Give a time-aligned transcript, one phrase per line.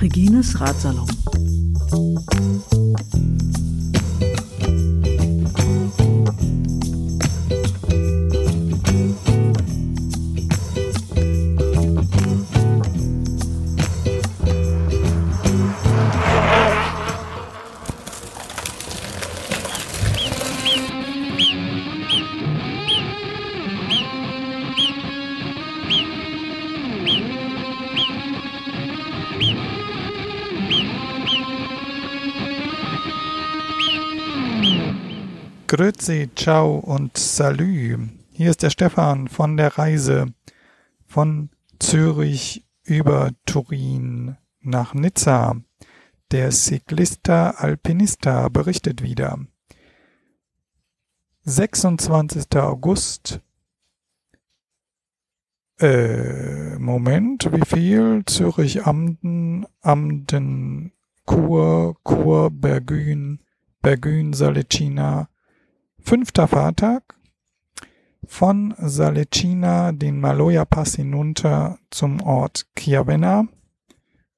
[0.00, 1.06] Regines Ratsalon.
[35.80, 37.96] Grüezi, ciao und salü.
[38.32, 40.26] Hier ist der Stefan von der Reise
[41.06, 41.48] von
[41.78, 45.56] Zürich über Turin nach Nizza.
[46.32, 49.38] Der Cyclista Alpinista berichtet wieder.
[51.44, 52.44] 26.
[52.56, 53.40] August.
[55.78, 58.22] Äh, Moment, wie viel?
[58.26, 60.92] Zürich, Amden, Amden,
[61.26, 63.40] Chur, Chur, Bergün,
[63.80, 65.30] Bergün, Salicina,
[66.02, 67.14] Fünfter Fahrtag
[68.26, 73.46] von Salecina den Maloja Pass hinunter zum Ort Chiavenna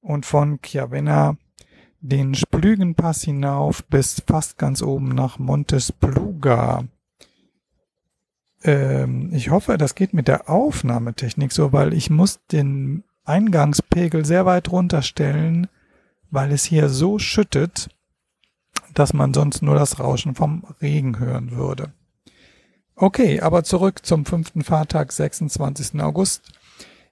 [0.01, 1.37] und von Chiavenna
[2.01, 6.85] den Splügenpass hinauf bis fast ganz oben nach Montespluga.
[8.65, 14.47] Ähm, ich hoffe, das geht mit der Aufnahmetechnik so, weil ich muss den Eingangspegel sehr
[14.47, 15.69] weit runterstellen,
[16.31, 17.89] weil es hier so schüttet
[18.95, 21.93] dass man sonst nur das Rauschen vom Regen hören würde.
[22.95, 26.01] Okay, aber zurück zum fünften Fahrtag, 26.
[26.01, 26.53] August.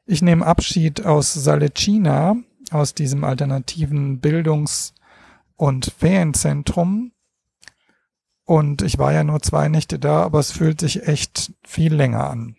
[0.06, 2.36] Ich nehme Abschied aus Salecina,
[2.70, 4.94] aus diesem alternativen Bildungs-
[5.56, 7.12] und Ferienzentrum.
[8.44, 12.28] Und ich war ja nur zwei Nächte da, aber es fühlt sich echt viel länger
[12.28, 12.56] an.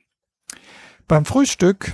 [1.07, 1.91] Beim Frühstück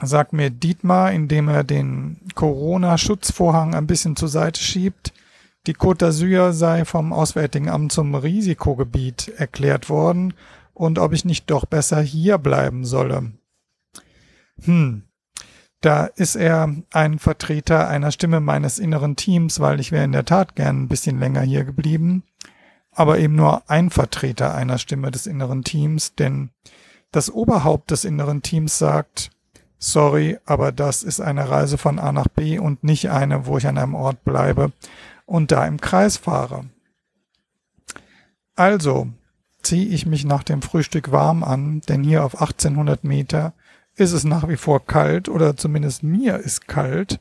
[0.00, 5.12] sagt mir Dietmar, indem er den Corona-Schutzvorhang ein bisschen zur Seite schiebt,
[5.66, 10.34] die Côte d'Azur sei vom Auswärtigen Amt zum Risikogebiet erklärt worden
[10.74, 13.32] und ob ich nicht doch besser hier bleiben solle.
[14.64, 15.04] Hm,
[15.80, 20.24] da ist er ein Vertreter einer Stimme meines inneren Teams, weil ich wäre in der
[20.24, 22.24] Tat gern ein bisschen länger hier geblieben,
[22.92, 26.50] aber eben nur ein Vertreter einer Stimme des inneren Teams, denn
[27.12, 29.30] das Oberhaupt des inneren Teams sagt,
[29.78, 33.66] sorry, aber das ist eine Reise von A nach B und nicht eine, wo ich
[33.66, 34.72] an einem Ort bleibe
[35.26, 36.66] und da im Kreis fahre.
[38.54, 39.08] Also
[39.62, 43.54] ziehe ich mich nach dem Frühstück warm an, denn hier auf 1800 Meter
[43.94, 47.20] ist es nach wie vor kalt oder zumindest mir ist kalt.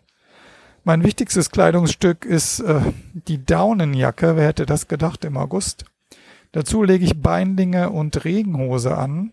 [0.83, 2.81] Mein wichtigstes Kleidungsstück ist äh,
[3.13, 4.35] die Daunenjacke.
[4.35, 5.85] Wer hätte das gedacht im August?
[6.53, 9.31] Dazu lege ich Beinlinge und Regenhose an,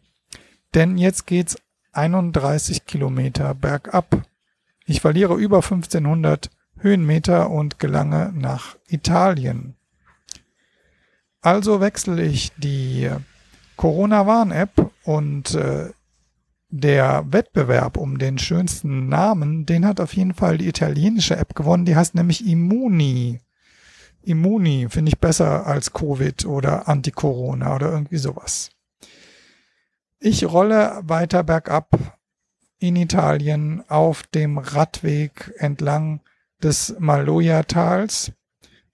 [0.75, 1.56] denn jetzt geht's
[1.93, 4.23] 31 Kilometer bergab.
[4.85, 6.50] Ich verliere über 1500
[6.81, 9.75] Höhenmeter und gelange nach Italien.
[11.41, 13.11] Also wechsle ich die
[13.77, 15.91] Corona-Warn-App und äh,
[16.71, 21.84] der Wettbewerb um den schönsten Namen, den hat auf jeden Fall die italienische App gewonnen,
[21.84, 23.41] die heißt nämlich Immuni.
[24.22, 28.71] Immuni finde ich besser als Covid oder Anti-Corona oder irgendwie sowas.
[30.21, 32.19] Ich rolle weiter bergab
[32.78, 36.21] in Italien auf dem Radweg entlang
[36.62, 38.32] des Maloja-Tals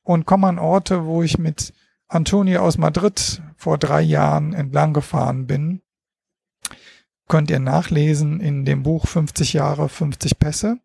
[0.02, 1.72] und komme an Orte, wo ich mit
[2.08, 5.82] Antonio aus Madrid vor drei Jahren entlang gefahren bin.
[7.26, 10.78] Könnt ihr nachlesen in dem Buch 50 Jahre, 50 Pässe.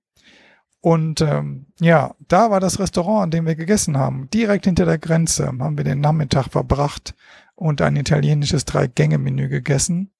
[0.81, 4.29] Und ähm, ja, da war das Restaurant, an dem wir gegessen haben.
[4.29, 7.16] Direkt hinter der Grenze haben wir den Nachmittag verbracht
[7.56, 10.11] und ein italienisches Drei-Gänge-Menü gegessen.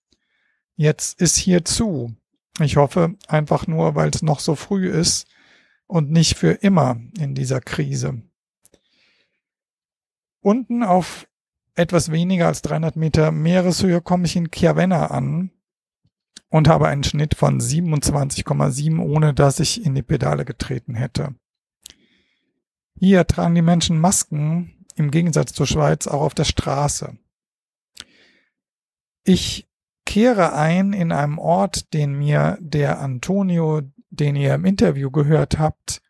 [0.76, 2.14] Jetzt ist hier zu.
[2.60, 5.28] Ich hoffe einfach nur, weil es noch so früh ist,
[5.90, 8.22] und nicht für immer in dieser Krise.
[10.40, 11.28] Unten auf
[11.74, 15.52] etwas weniger als 300 Meter Meereshöhe komme ich in Chiavenna an
[16.50, 21.36] und habe einen Schnitt von 27,7, ohne dass ich in die Pedale getreten hätte.
[22.96, 27.18] Hier tragen die Menschen Masken, im Gegensatz zur Schweiz auch auf der Straße.
[29.24, 29.68] Ich
[30.06, 36.02] kehre ein in einem Ort, den mir der Antonio den ihr im Interview gehört habt,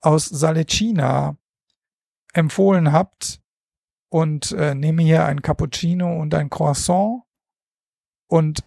[0.00, 1.36] aus Salecina
[2.32, 3.40] empfohlen habt
[4.08, 7.22] und äh, nehme hier ein Cappuccino und ein Croissant
[8.28, 8.64] und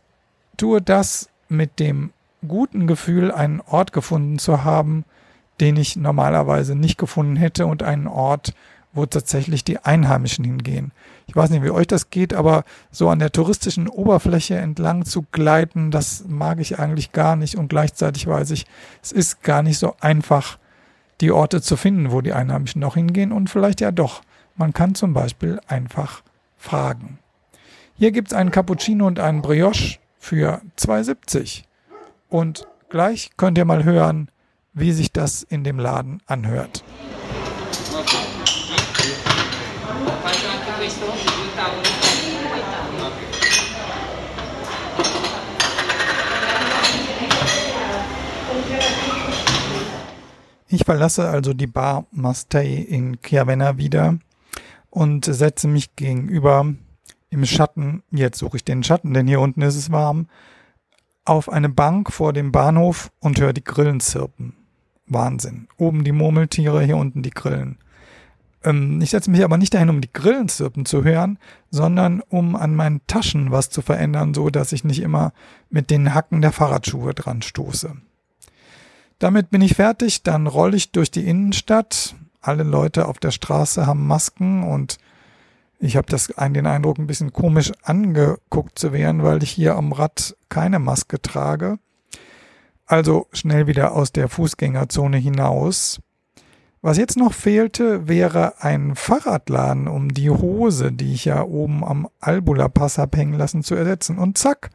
[0.58, 2.12] tue das mit dem
[2.48, 5.06] guten Gefühl, einen Ort gefunden zu haben,
[5.60, 8.54] den ich normalerweise nicht gefunden hätte und einen Ort,
[8.94, 10.92] wo tatsächlich die Einheimischen hingehen.
[11.32, 15.26] Ich weiß nicht, wie euch das geht, aber so an der touristischen Oberfläche entlang zu
[15.32, 18.66] gleiten, das mag ich eigentlich gar nicht und gleichzeitig weiß ich,
[19.02, 20.58] es ist gar nicht so einfach,
[21.22, 24.24] die Orte zu finden, wo die Einheimischen noch hingehen und vielleicht ja doch.
[24.58, 26.22] Man kann zum Beispiel einfach
[26.58, 27.18] fragen.
[27.96, 31.64] Hier gibt es einen Cappuccino und einen Brioche für 2,70.
[32.28, 34.28] Und gleich könnt ihr mal hören,
[34.74, 36.84] wie sich das in dem Laden anhört.
[50.68, 54.18] Ich verlasse also die Bar Mastei in Chiavenna wieder
[54.90, 56.74] und setze mich gegenüber
[57.30, 60.28] im Schatten, jetzt suche ich den Schatten, denn hier unten ist es warm,
[61.26, 64.54] auf eine Bank vor dem Bahnhof und höre die Grillen zirpen.
[65.08, 65.68] Wahnsinn.
[65.78, 67.78] Oben die Murmeltiere, hier unten die Grillen.
[68.64, 72.56] Ähm, ich setze mich aber nicht dahin, um die Grillen zirpen zu hören, sondern um
[72.56, 75.34] an meinen Taschen was zu verändern, so dass ich nicht immer
[75.70, 77.96] mit den Hacken der Fahrradschuhe dran stoße.
[79.20, 82.16] Damit bin ich fertig, dann rolle ich durch die Innenstadt.
[82.42, 84.98] Alle Leute auf der Straße haben Masken und
[85.78, 89.92] ich habe das den Eindruck, ein bisschen komisch angeguckt zu werden, weil ich hier am
[89.92, 91.80] Rad keine Maske trage.
[92.86, 96.00] Also schnell wieder aus der Fußgängerzone hinaus.
[96.84, 102.10] Was jetzt noch fehlte, wäre ein Fahrradladen, um die Hose, die ich ja oben am
[102.20, 104.18] Albula Pass hab hängen lassen, zu ersetzen.
[104.18, 104.72] Und zack,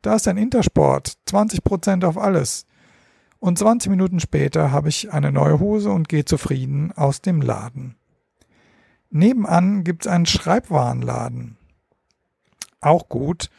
[0.00, 1.14] da ist ein Intersport.
[1.28, 2.66] 20% auf alles.
[3.40, 7.96] Und 20 Minuten später habe ich eine neue Hose und gehe zufrieden aus dem Laden.
[9.10, 11.56] Nebenan gibt's einen Schreibwarenladen.
[12.80, 13.50] Auch gut.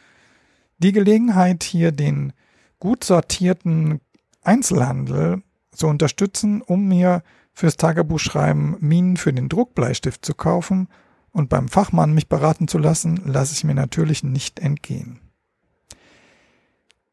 [0.78, 2.32] Die Gelegenheit, hier den
[2.78, 4.00] gut sortierten
[4.42, 5.42] Einzelhandel
[5.72, 7.22] zu unterstützen, um mir
[7.60, 10.88] fürs Tagebuchschreiben Minen für den Druckbleistift zu kaufen
[11.30, 15.20] und beim Fachmann mich beraten zu lassen, lasse ich mir natürlich nicht entgehen.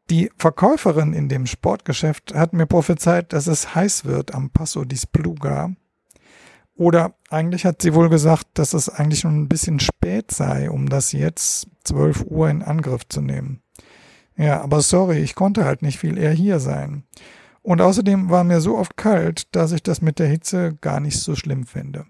[0.09, 4.95] Die Verkäuferin in dem Sportgeschäft hat mir prophezeit, dass es heiß wird am Passo di
[4.95, 5.73] Spluga.
[6.75, 10.87] Oder eigentlich hat sie wohl gesagt, dass es eigentlich schon ein bisschen spät sei, um
[10.87, 13.61] das jetzt 12 Uhr in Angriff zu nehmen.
[14.37, 17.03] Ja, aber sorry, ich konnte halt nicht viel eher hier sein.
[17.67, 21.19] Und außerdem war mir so oft kalt, dass ich das mit der Hitze gar nicht
[21.19, 22.05] so schlimm finde.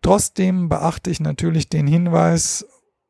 [0.00, 2.64] Trotzdem beachte ich natürlich den Hinweis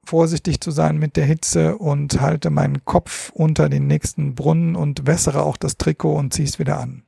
[0.07, 5.07] vorsichtig zu sein mit der Hitze und halte meinen Kopf unter den nächsten Brunnen und
[5.07, 7.03] wässere auch das Trikot und ziehe es wieder an.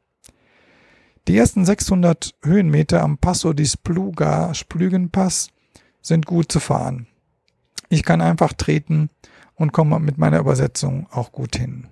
[1.28, 5.48] Die ersten 600 Höhenmeter am Passo di Spluga, Splügenpass,
[6.02, 7.06] sind gut zu fahren.
[7.88, 9.08] Ich kann einfach treten
[9.54, 11.88] und komme mit meiner Übersetzung auch gut hin.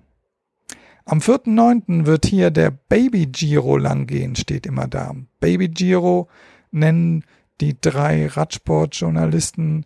[1.07, 2.07] Am 4.9.
[2.07, 5.15] wird hier der Baby Giro langgehen, steht immer da.
[5.39, 6.29] Baby Giro
[6.71, 7.25] nennen
[7.61, 9.85] die drei Radsportjournalisten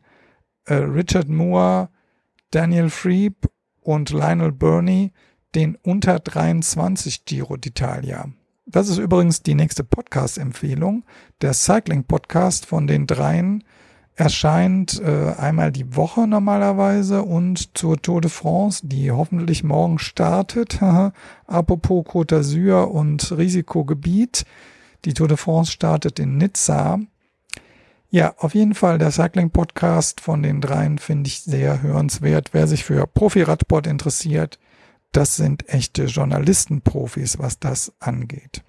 [0.66, 1.88] äh, Richard Moore,
[2.50, 3.50] Daniel Freeb
[3.80, 5.12] und Lionel Burney
[5.54, 8.32] den unter 23 Giro d'Italia.
[8.66, 11.04] Das ist übrigens die nächste Podcast-Empfehlung.
[11.40, 13.64] Der Cycling-Podcast von den dreien
[14.18, 20.80] erscheint äh, einmal die Woche normalerweise und zur Tour de France, die hoffentlich morgen startet.
[21.46, 24.44] Apropos Côte d'Azur und Risikogebiet.
[25.04, 26.98] Die Tour de France startet in Nizza
[28.10, 32.50] ja, auf jeden Fall der Cycling Podcast von den dreien finde ich sehr hörenswert.
[32.52, 34.58] Wer sich für Profi-Radsport interessiert,
[35.12, 38.62] das sind echte Journalistenprofis, was das angeht.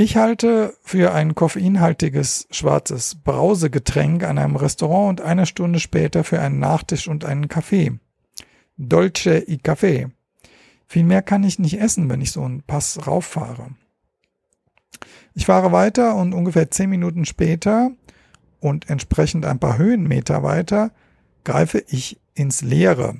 [0.00, 6.40] Ich halte für ein koffeinhaltiges schwarzes Brausegetränk an einem Restaurant und eine Stunde später für
[6.40, 7.98] einen Nachtisch und einen Kaffee.
[8.76, 10.12] Dolce i Café.
[10.86, 13.70] Viel mehr kann ich nicht essen, wenn ich so einen Pass rauffahre.
[15.34, 17.90] Ich fahre weiter und ungefähr zehn Minuten später
[18.60, 20.92] und entsprechend ein paar Höhenmeter weiter
[21.42, 23.16] greife ich ins Leere.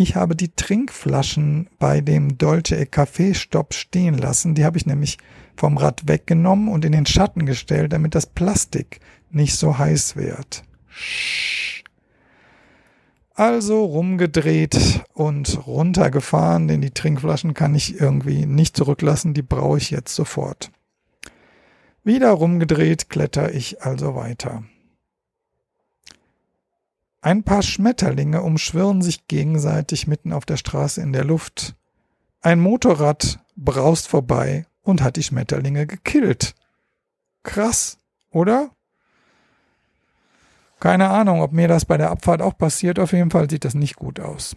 [0.00, 4.54] Ich habe die Trinkflaschen bei dem Dolce e Café Stopp stehen lassen.
[4.54, 5.18] Die habe ich nämlich
[5.56, 9.00] vom Rad weggenommen und in den Schatten gestellt, damit das Plastik
[9.32, 10.62] nicht so heiß wird.
[13.34, 19.90] Also rumgedreht und runtergefahren, denn die Trinkflaschen kann ich irgendwie nicht zurücklassen, die brauche ich
[19.90, 20.70] jetzt sofort.
[22.04, 24.62] Wieder rumgedreht, kletter ich also weiter.
[27.20, 31.74] Ein paar Schmetterlinge umschwirren sich gegenseitig mitten auf der Straße in der Luft.
[32.40, 36.54] Ein Motorrad braust vorbei und hat die Schmetterlinge gekillt.
[37.42, 37.98] Krass,
[38.30, 38.70] oder?
[40.78, 43.00] Keine Ahnung, ob mir das bei der Abfahrt auch passiert.
[43.00, 44.54] Auf jeden Fall sieht das nicht gut aus.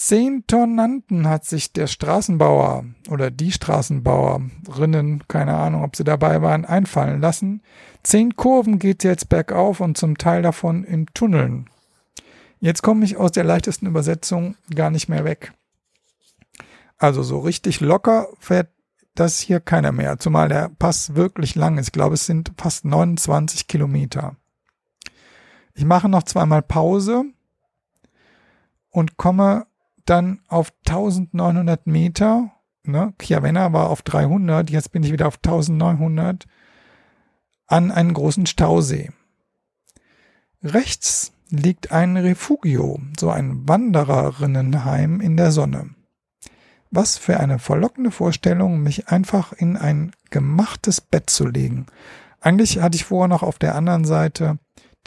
[0.00, 6.64] Zehn Tonnanten hat sich der Straßenbauer oder die Straßenbauerinnen, keine Ahnung, ob sie dabei waren,
[6.64, 7.62] einfallen lassen.
[8.04, 11.68] Zehn Kurven geht jetzt bergauf und zum Teil davon in Tunneln.
[12.60, 15.52] Jetzt komme ich aus der leichtesten Übersetzung gar nicht mehr weg.
[16.96, 18.70] Also so richtig locker fährt
[19.16, 21.88] das hier keiner mehr, zumal der Pass wirklich lang ist.
[21.88, 24.36] Ich glaube, es sind fast 29 Kilometer.
[25.74, 27.24] Ich mache noch zweimal Pause
[28.90, 29.66] und komme
[30.08, 32.52] dann auf 1900 Meter.
[32.84, 33.14] Ne?
[33.20, 36.46] Chiavenna war auf 300, jetzt bin ich wieder auf 1900
[37.66, 39.10] an einen großen Stausee.
[40.62, 45.90] Rechts liegt ein Refugio, so ein Wandererinnenheim in der Sonne.
[46.90, 51.86] Was für eine verlockende Vorstellung, mich einfach in ein gemachtes Bett zu legen.
[52.40, 54.58] Eigentlich hatte ich vorher noch auf der anderen Seite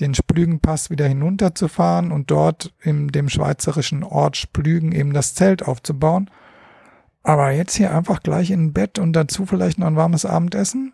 [0.02, 6.30] den Splügenpass wieder hinunterzufahren und dort in dem schweizerischen Ort Splügen eben das Zelt aufzubauen.
[7.24, 10.94] Aber jetzt hier einfach gleich in Bett und dazu vielleicht noch ein warmes Abendessen?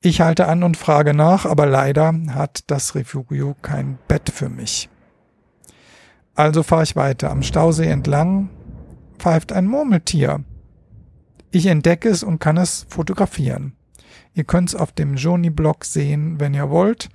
[0.00, 4.88] Ich halte an und frage nach, aber leider hat das Refugio kein Bett für mich.
[6.34, 7.30] Also fahre ich weiter.
[7.30, 8.48] Am Stausee entlang
[9.18, 10.42] pfeift ein Murmeltier.
[11.50, 13.76] Ich entdecke es und kann es fotografieren.
[14.32, 17.10] Ihr könnt es auf dem Joni-Blog sehen, wenn ihr wollt.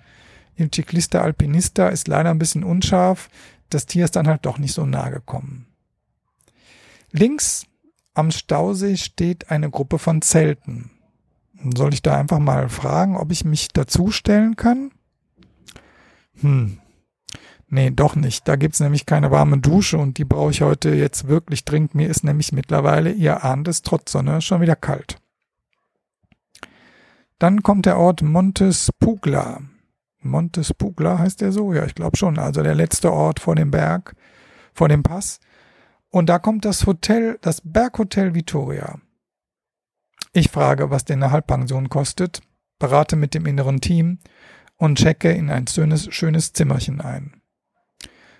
[0.55, 3.29] Il Ciclista Alpinista ist leider ein bisschen unscharf.
[3.69, 5.67] Das Tier ist dann halt doch nicht so nahe gekommen.
[7.11, 7.65] Links
[8.13, 10.91] am Stausee steht eine Gruppe von Zelten.
[11.75, 14.91] Soll ich da einfach mal fragen, ob ich mich dazustellen kann?
[16.41, 16.79] Hm.
[17.67, 18.47] Nee, doch nicht.
[18.47, 21.95] Da gibt's nämlich keine warme Dusche und die brauche ich heute jetzt wirklich dringend.
[21.95, 25.17] Mir ist nämlich mittlerweile, ihr ahnt es, trotz Sonne schon wieder kalt.
[27.39, 29.61] Dann kommt der Ort Montes Pugla.
[30.25, 31.73] Montes Pugla heißt der so?
[31.73, 32.39] Ja, ich glaube schon.
[32.39, 34.15] Also der letzte Ort vor dem Berg,
[34.73, 35.39] vor dem Pass.
[36.09, 38.99] Und da kommt das Hotel, das Berghotel Vitoria.
[40.33, 42.41] Ich frage, was denn eine Halbpension kostet,
[42.79, 44.19] berate mit dem inneren Team
[44.77, 47.41] und checke in ein schönes, schönes Zimmerchen ein.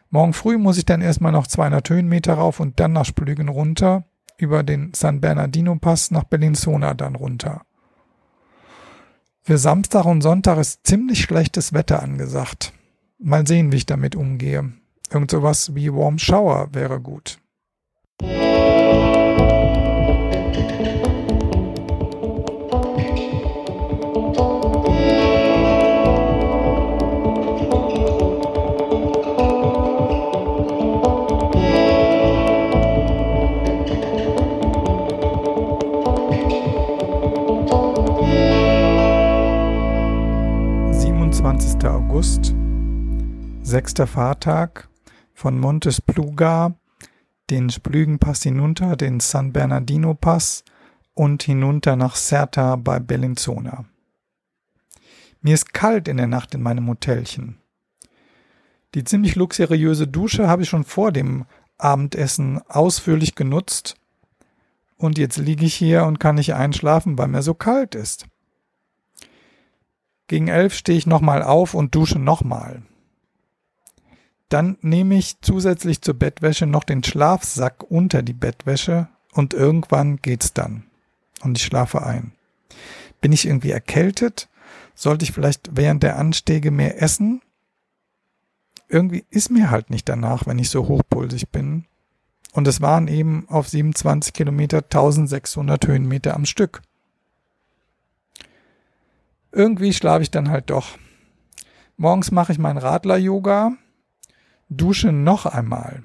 [0.09, 4.05] Morgen früh muss ich dann erstmal noch 200 Höhenmeter rauf und dann nach Splügen runter,
[4.37, 7.65] über den San Bernardino Pass nach Bellinzona dann runter.
[9.47, 12.73] Für Samstag und Sonntag ist ziemlich schlechtes Wetter angesagt.
[13.19, 14.73] Mal sehen, wie ich damit umgehe.
[15.11, 17.37] Irgend sowas wie Warm Shower wäre gut.
[43.75, 44.87] Sechster Fahrtag
[45.33, 46.75] von Montes Pluga,
[47.49, 50.63] den Splügenpass hinunter, den San Bernardino Pass
[51.13, 53.83] und hinunter nach Serta bei Bellinzona.
[55.41, 57.57] Mir ist kalt in der Nacht in meinem Hotelchen.
[58.93, 61.43] Die ziemlich luxuriöse Dusche habe ich schon vor dem
[61.77, 63.97] Abendessen ausführlich genutzt
[64.95, 68.25] und jetzt liege ich hier und kann nicht einschlafen, weil mir so kalt ist.
[70.27, 72.81] Gegen elf stehe ich nochmal auf und dusche nochmal.
[74.55, 80.53] Dann nehme ich zusätzlich zur Bettwäsche noch den Schlafsack unter die Bettwäsche und irgendwann geht's
[80.53, 80.85] dann.
[81.41, 82.31] Und ich schlafe ein.
[83.19, 84.47] Bin ich irgendwie erkältet?
[84.93, 87.41] Sollte ich vielleicht während der Anstiege mehr essen?
[88.87, 91.83] Irgendwie ist mir halt nicht danach, wenn ich so hochpulsig bin.
[92.53, 96.81] Und es waren eben auf 27 Kilometer 1600 Höhenmeter am Stück
[99.55, 100.97] irgendwie schlafe ich dann halt doch.
[101.97, 103.71] Morgens mache ich mein Radler-Yoga,
[104.69, 106.03] dusche noch einmal.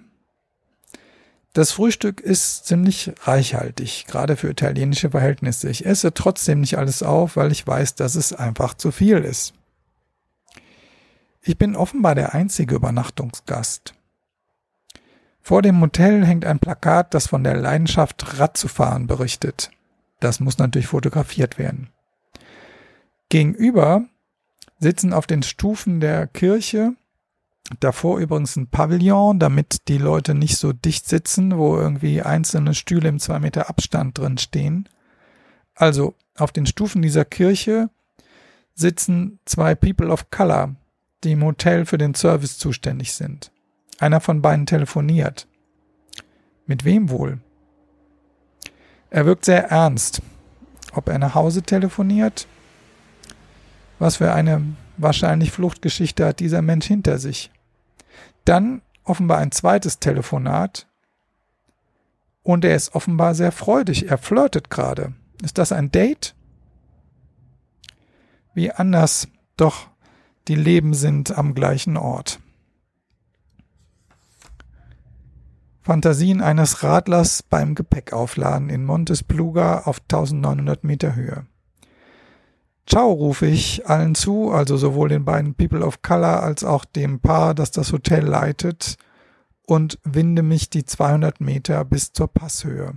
[1.52, 5.68] Das Frühstück ist ziemlich reichhaltig, gerade für italienische Verhältnisse.
[5.68, 9.52] Ich esse trotzdem nicht alles auf, weil ich weiß, dass es einfach zu viel ist.
[11.42, 13.94] Ich bin offenbar der einzige Übernachtungsgast.
[15.42, 19.70] Vor dem Hotel hängt ein Plakat, das von der Leidenschaft Rad zu fahren berichtet.
[20.20, 21.88] Das muss natürlich fotografiert werden.
[23.30, 24.04] Gegenüber
[24.78, 26.94] sitzen auf den Stufen der Kirche
[27.78, 33.08] davor übrigens ein Pavillon, damit die Leute nicht so dicht sitzen, wo irgendwie einzelne Stühle
[33.08, 34.88] im zwei Meter Abstand drin stehen.
[35.74, 37.90] Also auf den Stufen dieser Kirche
[38.74, 40.74] sitzen zwei People of Color,
[41.22, 43.52] die im Hotel für den Service zuständig sind.
[43.98, 45.46] Einer von beiden telefoniert.
[46.66, 47.40] Mit wem wohl?
[49.10, 50.22] Er wirkt sehr ernst.
[50.92, 52.46] Ob er nach Hause telefoniert
[54.00, 54.62] was für eine
[55.02, 57.50] wahrscheinlich Fluchtgeschichte hat dieser Mensch hinter sich?
[58.44, 60.86] Dann offenbar ein zweites Telefonat
[62.42, 64.10] Und er ist offenbar sehr freudig.
[64.10, 65.12] Er flirtet gerade.
[65.42, 66.34] Ist das ein Date?
[68.54, 69.88] Wie anders doch
[70.48, 72.40] die Leben sind am gleichen Ort.
[75.82, 81.46] Fantasien eines Radlers beim Gepäckaufladen in Montes Pluga auf 1900 Meter Höhe.
[82.90, 87.20] Ciao rufe ich allen zu, also sowohl den beiden People of Color als auch dem
[87.20, 88.96] Paar, das das Hotel leitet,
[89.64, 92.94] und winde mich die 200 Meter bis zur Passhöhe.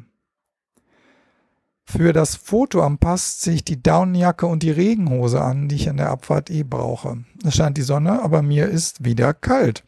[1.85, 5.87] Für das Foto am Pass ziehe ich die Daunenjacke und die Regenhose an, die ich
[5.87, 7.23] an der Abfahrt eh brauche.
[7.45, 9.83] Es scheint die Sonne, aber mir ist wieder kalt.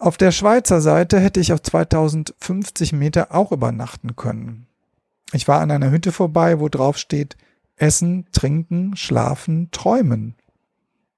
[0.00, 4.66] Auf der Schweizer Seite hätte ich auf 2050 Meter auch übernachten können.
[5.32, 7.36] Ich war an einer Hütte vorbei, wo drauf steht
[7.78, 10.34] Essen, Trinken, Schlafen, Träumen.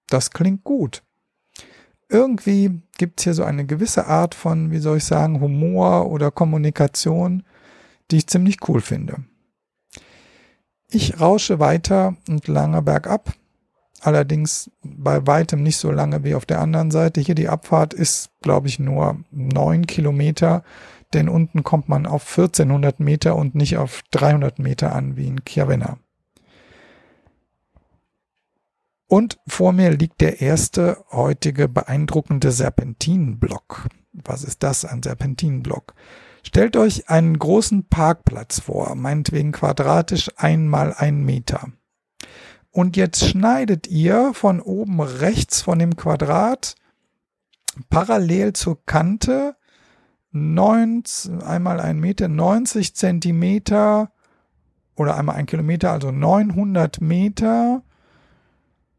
[0.09, 1.02] Das klingt gut.
[2.09, 6.31] Irgendwie gibt es hier so eine gewisse Art von, wie soll ich sagen, Humor oder
[6.31, 7.45] Kommunikation,
[8.11, 9.25] die ich ziemlich cool finde.
[10.90, 13.33] Ich rausche weiter und lange bergab.
[14.00, 17.21] Allerdings bei weitem nicht so lange wie auf der anderen Seite.
[17.21, 20.64] Hier die Abfahrt ist, glaube ich, nur neun Kilometer,
[21.12, 25.45] denn unten kommt man auf 1400 Meter und nicht auf 300 Meter an wie in
[25.45, 25.99] Chiavenna.
[29.11, 33.88] Und vor mir liegt der erste heutige beeindruckende Serpentinenblock.
[34.12, 35.95] Was ist das, ein Serpentinenblock?
[36.45, 41.73] Stellt euch einen großen Parkplatz vor, meinetwegen quadratisch einmal ein Meter.
[42.71, 46.76] Und jetzt schneidet ihr von oben rechts von dem Quadrat
[47.88, 49.57] parallel zur Kante
[50.31, 54.12] 90, einmal ein Meter, 90 Zentimeter
[54.95, 57.83] oder einmal ein Kilometer, also 900 Meter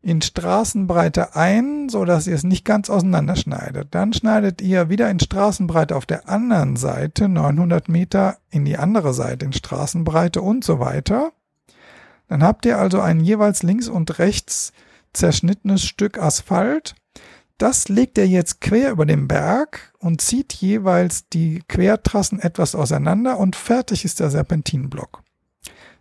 [0.03, 3.89] in Straßenbreite ein, so dass ihr es nicht ganz auseinanderschneidet.
[3.91, 9.13] Dann schneidet ihr wieder in Straßenbreite auf der anderen Seite 900 Meter in die andere
[9.13, 11.31] Seite in Straßenbreite und so weiter.
[12.27, 14.74] Dann habt ihr also ein jeweils links und rechts
[15.13, 16.96] zerschnittenes Stück Asphalt.
[17.60, 23.38] Das legt ihr jetzt quer über den Berg und zieht jeweils die Quertrassen etwas auseinander
[23.38, 25.21] und fertig ist der Serpentinenblock.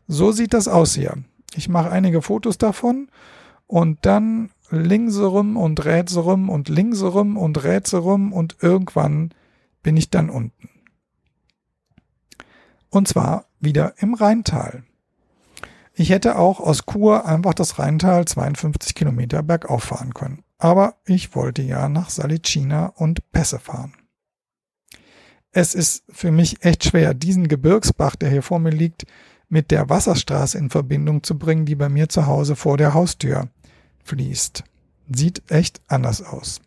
[0.09, 1.19] So sieht das aus hier.
[1.55, 3.09] Ich mache einige Fotos davon
[3.71, 9.33] und dann linkserum und rätserum und linkserum und rätserum und irgendwann
[9.85, 10.69] bin ich dann unten.
[12.91, 14.83] Und zwar wieder im Rheintal.
[15.95, 20.43] Ich hätte auch aus Chur einfach das Rheintal 52 Kilometer bergauf fahren können.
[20.59, 23.95] Aber ich wollte ja nach Salicina und Pässe fahren.
[25.53, 29.07] Es ist für mich echt schwer, diesen Gebirgsbach, der hier vor mir liegt,
[29.49, 33.49] mit der Wasserstraße in Verbindung zu bringen, die bei mir zu Hause vor der Haustür
[34.11, 34.65] fließt.
[35.09, 36.61] Sieht echt anders aus.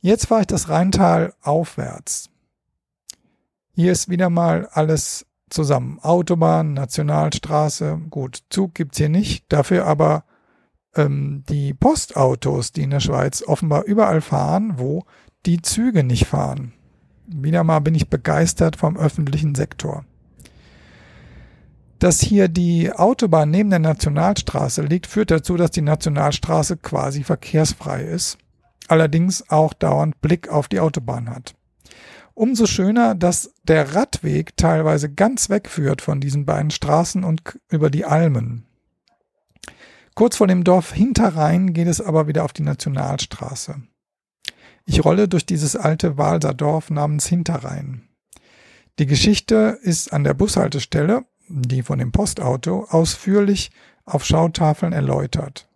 [0.00, 2.30] Jetzt fahre ich das Rheintal aufwärts.
[3.72, 5.98] Hier ist wieder mal alles zusammen.
[6.00, 10.24] Autobahn, Nationalstraße, gut, Zug gibt's hier nicht, dafür aber
[10.94, 15.04] ähm, die Postautos, die in der Schweiz offenbar überall fahren, wo
[15.46, 16.72] die Züge nicht fahren.
[17.26, 20.04] Wieder mal bin ich begeistert vom öffentlichen Sektor.
[22.00, 28.02] Dass hier die Autobahn neben der Nationalstraße liegt, führt dazu, dass die Nationalstraße quasi verkehrsfrei
[28.02, 28.38] ist,
[28.88, 31.54] allerdings auch dauernd Blick auf die Autobahn hat.
[32.32, 38.06] Umso schöner, dass der Radweg teilweise ganz wegführt von diesen beiden Straßen und über die
[38.06, 38.64] Almen.
[40.14, 43.74] Kurz vor dem Dorf Hinterrhein geht es aber wieder auf die Nationalstraße.
[44.86, 48.08] Ich rolle durch dieses alte Walser Dorf namens Hinterrhein.
[48.98, 53.70] Die Geschichte ist an der Bushaltestelle die von dem Postauto, ausführlich
[54.04, 55.68] auf Schautafeln erläutert.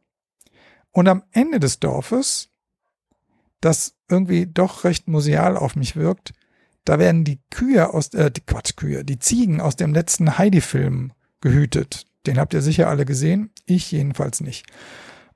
[0.93, 2.51] Und am Ende des Dorfes,
[3.61, 6.33] das irgendwie doch recht museal auf mich wirkt,
[6.85, 12.07] da werden die Kühe aus, äh, die Quatschkühe, die Ziegen aus dem letzten Heidi-Film gehütet.
[12.27, 14.67] Den habt ihr sicher alle gesehen, ich jedenfalls nicht.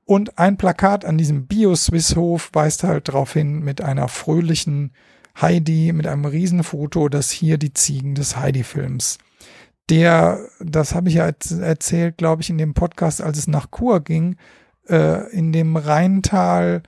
[0.05, 4.93] Und ein Plakat an diesem Bio-Swiss-Hof weist halt darauf hin mit einer fröhlichen
[5.41, 9.19] Heidi, mit einem Riesenfoto, dass hier die Ziegen des Heidi-Films
[9.91, 14.01] der, das habe ich ja erzählt, glaube ich, in dem Podcast, als es nach Chur
[14.01, 14.37] ging,
[14.89, 16.83] äh, in dem Rheintal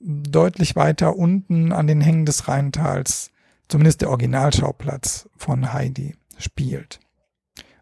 [0.00, 3.30] deutlich weiter unten an den Hängen des Rheintals,
[3.68, 7.00] zumindest der Originalschauplatz von Heidi, spielt.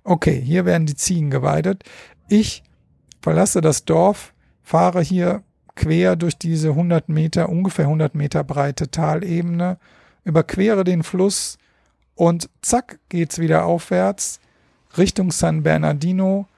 [0.03, 1.85] Okay, hier werden die Ziegen geweidet.
[2.29, 2.65] Ich
[3.21, 4.33] verlasse das Dorf,
[4.63, 5.43] fahre hier
[5.77, 9.79] quer durch diese 100 Meter, ungefähr 100 Meter breite Talebene,
[10.25, 11.59] überquere den Fluss,
[12.19, 14.41] und zack geht's wieder aufwärts
[14.97, 16.49] Richtung San Bernardino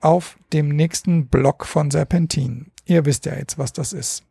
[0.00, 2.70] auf dem nächsten Block von Serpentin.
[2.84, 4.22] Ihr wisst ja jetzt, was das ist.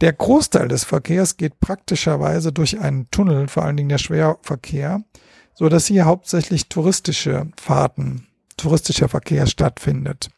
[0.00, 5.04] Der Großteil des Verkehrs geht praktischerweise durch einen Tunnel, vor allen Dingen der Schwerverkehr,
[5.52, 10.30] so dass hier hauptsächlich touristische Fahrten, touristischer Verkehr stattfindet.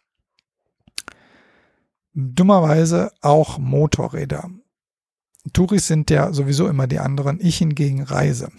[2.14, 4.50] Dummerweise auch Motorräder.
[5.52, 8.50] Touris sind ja sowieso immer die anderen, ich hingegen reise.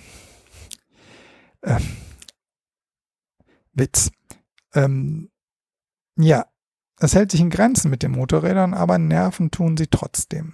[1.63, 1.97] Ähm,
[3.73, 4.11] Witz.
[4.73, 5.29] Ähm,
[6.17, 6.45] ja,
[6.99, 10.53] es hält sich in Grenzen mit den Motorrädern, aber nerven tun sie trotzdem.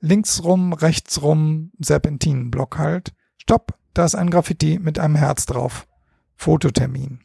[0.00, 3.12] Links rum, rechts rum, Serpentinenblock halt.
[3.36, 5.88] Stopp, da ist ein Graffiti mit einem Herz drauf.
[6.36, 7.20] Fototermin.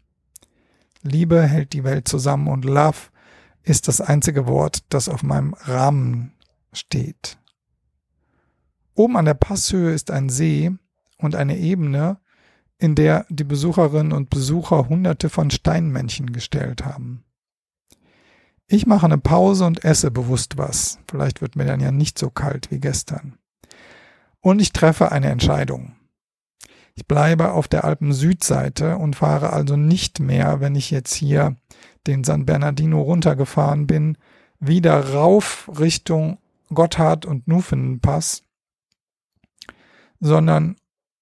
[1.03, 3.11] Liebe hält die Welt zusammen und Love
[3.61, 6.33] ist das einzige Wort, das auf meinem Rahmen
[6.71, 7.37] steht.
[8.95, 10.71] Oben an der Passhöhe ist ein See
[11.17, 12.19] und eine Ebene,
[12.77, 17.23] in der die Besucherinnen und Besucher hunderte von Steinmännchen gestellt haben.
[18.67, 20.99] Ich mache eine Pause und esse bewusst was.
[21.09, 23.37] Vielleicht wird mir dann ja nicht so kalt wie gestern.
[24.39, 25.95] Und ich treffe eine Entscheidung.
[26.95, 31.55] Ich bleibe auf der Alpen-Südseite und fahre also nicht mehr, wenn ich jetzt hier
[32.05, 34.17] den San Bernardino runtergefahren bin,
[34.59, 36.37] wieder rauf Richtung
[36.73, 38.43] Gotthard und Nufenpass,
[40.19, 40.75] sondern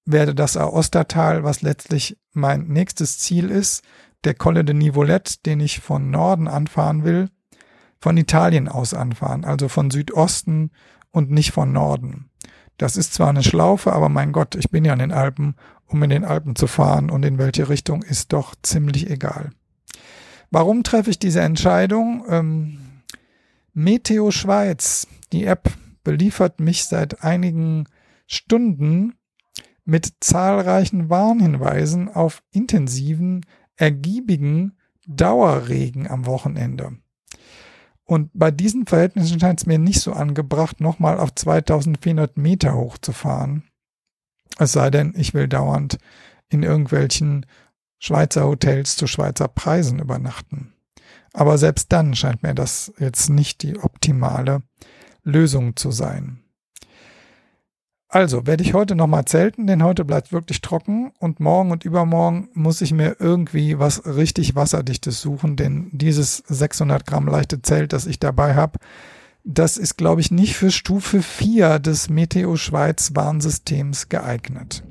[0.05, 3.83] werde das Aostatal, was letztlich mein nächstes Ziel ist,
[4.23, 7.29] der Colle de Nivolet, den ich von Norden anfahren will,
[7.99, 10.71] von Italien aus anfahren, also von Südosten
[11.11, 12.29] und nicht von Norden.
[12.77, 16.01] Das ist zwar eine Schlaufe, aber mein Gott, ich bin ja in den Alpen, um
[16.01, 19.51] in den Alpen zu fahren und in welche Richtung ist doch ziemlich egal.
[20.49, 22.25] Warum treffe ich diese Entscheidung?
[22.27, 22.79] Ähm,
[23.73, 25.71] Meteo Schweiz, die App,
[26.03, 27.85] beliefert mich seit einigen
[28.25, 29.13] Stunden
[29.91, 36.93] mit zahlreichen Warnhinweisen auf intensiven, ergiebigen Dauerregen am Wochenende.
[38.05, 43.63] Und bei diesen Verhältnissen scheint es mir nicht so angebracht, nochmal auf 2400 Meter hochzufahren.
[44.57, 45.97] Es sei denn, ich will dauernd
[46.47, 47.45] in irgendwelchen
[47.99, 50.71] Schweizer Hotels zu Schweizer Preisen übernachten.
[51.33, 54.63] Aber selbst dann scheint mir das jetzt nicht die optimale
[55.23, 56.40] Lösung zu sein.
[58.13, 62.49] Also werde ich heute nochmal zelten, denn heute bleibt wirklich trocken und morgen und übermorgen
[62.53, 68.07] muss ich mir irgendwie was richtig Wasserdichtes suchen, denn dieses 600 Gramm leichte Zelt, das
[68.07, 68.79] ich dabei habe,
[69.45, 74.83] das ist, glaube ich, nicht für Stufe 4 des Meteo Schweiz Warnsystems geeignet.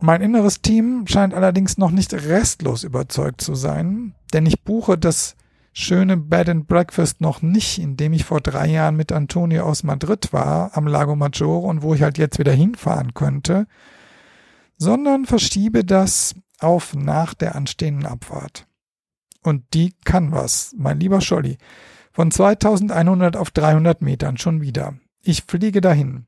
[0.00, 5.36] Mein inneres Team scheint allerdings noch nicht restlos überzeugt zu sein, denn ich buche das
[5.74, 9.82] schöne Bed and Breakfast noch nicht, in dem ich vor drei Jahren mit Antonio aus
[9.82, 13.66] Madrid war, am Lago Maggiore und wo ich halt jetzt wieder hinfahren könnte,
[14.78, 18.66] sondern verschiebe das auf nach der anstehenden Abfahrt.
[19.42, 21.58] Und die kann was, mein lieber Scholli.
[22.12, 24.94] Von 2100 auf 300 Metern schon wieder.
[25.22, 26.26] Ich fliege dahin.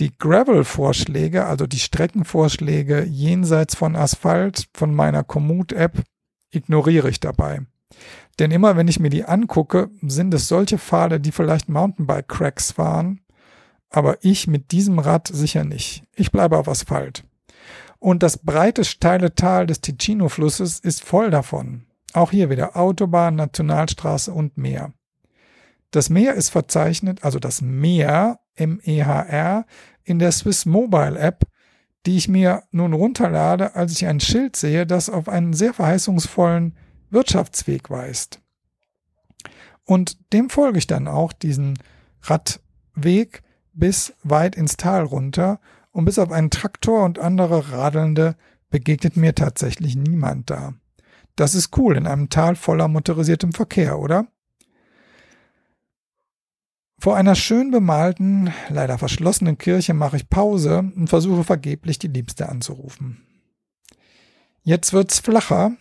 [0.00, 6.02] Die Gravel-Vorschläge, also die Streckenvorschläge jenseits von Asphalt von meiner Komoot-App,
[6.50, 7.60] ignoriere ich dabei.
[8.38, 13.20] Denn immer wenn ich mir die angucke, sind es solche Pfade, die vielleicht Mountainbike-Cracks fahren,
[13.90, 16.04] aber ich mit diesem Rad sicher nicht.
[16.14, 17.24] Ich bleibe auf Asphalt.
[17.98, 21.84] Und das breite, steile Tal des Ticino-Flusses ist voll davon.
[22.12, 24.92] Auch hier wieder Autobahn, Nationalstraße und Meer.
[25.90, 29.66] Das Meer ist verzeichnet, also das Meer, M-E-H-R,
[30.04, 31.44] in der Swiss Mobile App,
[32.06, 36.76] die ich mir nun runterlade, als ich ein Schild sehe, das auf einen sehr verheißungsvollen
[37.10, 38.40] Wirtschaftsweg weist.
[39.84, 41.78] Und dem folge ich dann auch, diesen
[42.22, 43.42] Radweg
[43.72, 45.60] bis weit ins Tal runter
[45.92, 48.36] und bis auf einen Traktor und andere Radelnde
[48.70, 50.74] begegnet mir tatsächlich niemand da.
[51.36, 54.26] Das ist cool in einem Tal voller motorisiertem Verkehr, oder?
[56.98, 62.48] Vor einer schön bemalten, leider verschlossenen Kirche mache ich Pause und versuche vergeblich die Liebste
[62.48, 63.26] anzurufen.
[64.62, 65.72] Jetzt wird's flacher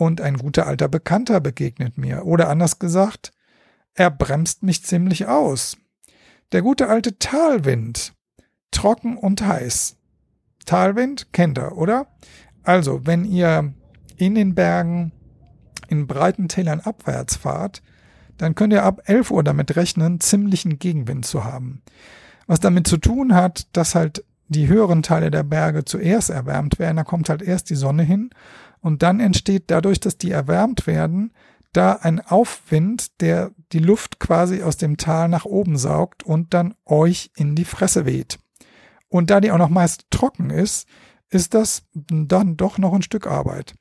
[0.00, 2.24] und ein guter alter Bekannter begegnet mir.
[2.24, 3.32] Oder anders gesagt,
[3.92, 5.76] er bremst mich ziemlich aus.
[6.52, 8.14] Der gute alte Talwind.
[8.70, 9.98] Trocken und heiß.
[10.64, 12.06] Talwind kennt er, oder?
[12.62, 13.74] Also, wenn ihr
[14.16, 15.12] in den Bergen
[15.88, 17.82] in breiten Tälern abwärts fahrt,
[18.38, 21.82] dann könnt ihr ab 11 Uhr damit rechnen, ziemlichen Gegenwind zu haben.
[22.46, 26.96] Was damit zu tun hat, dass halt die höheren Teile der Berge zuerst erwärmt werden,
[26.96, 28.30] da kommt halt erst die Sonne hin
[28.80, 31.32] und dann entsteht dadurch, dass die erwärmt werden,
[31.72, 36.74] da ein Aufwind, der die Luft quasi aus dem Tal nach oben saugt und dann
[36.84, 38.38] euch in die Fresse weht.
[39.08, 40.88] Und da die auch noch meist trocken ist,
[41.28, 43.74] ist das dann doch noch ein Stück Arbeit.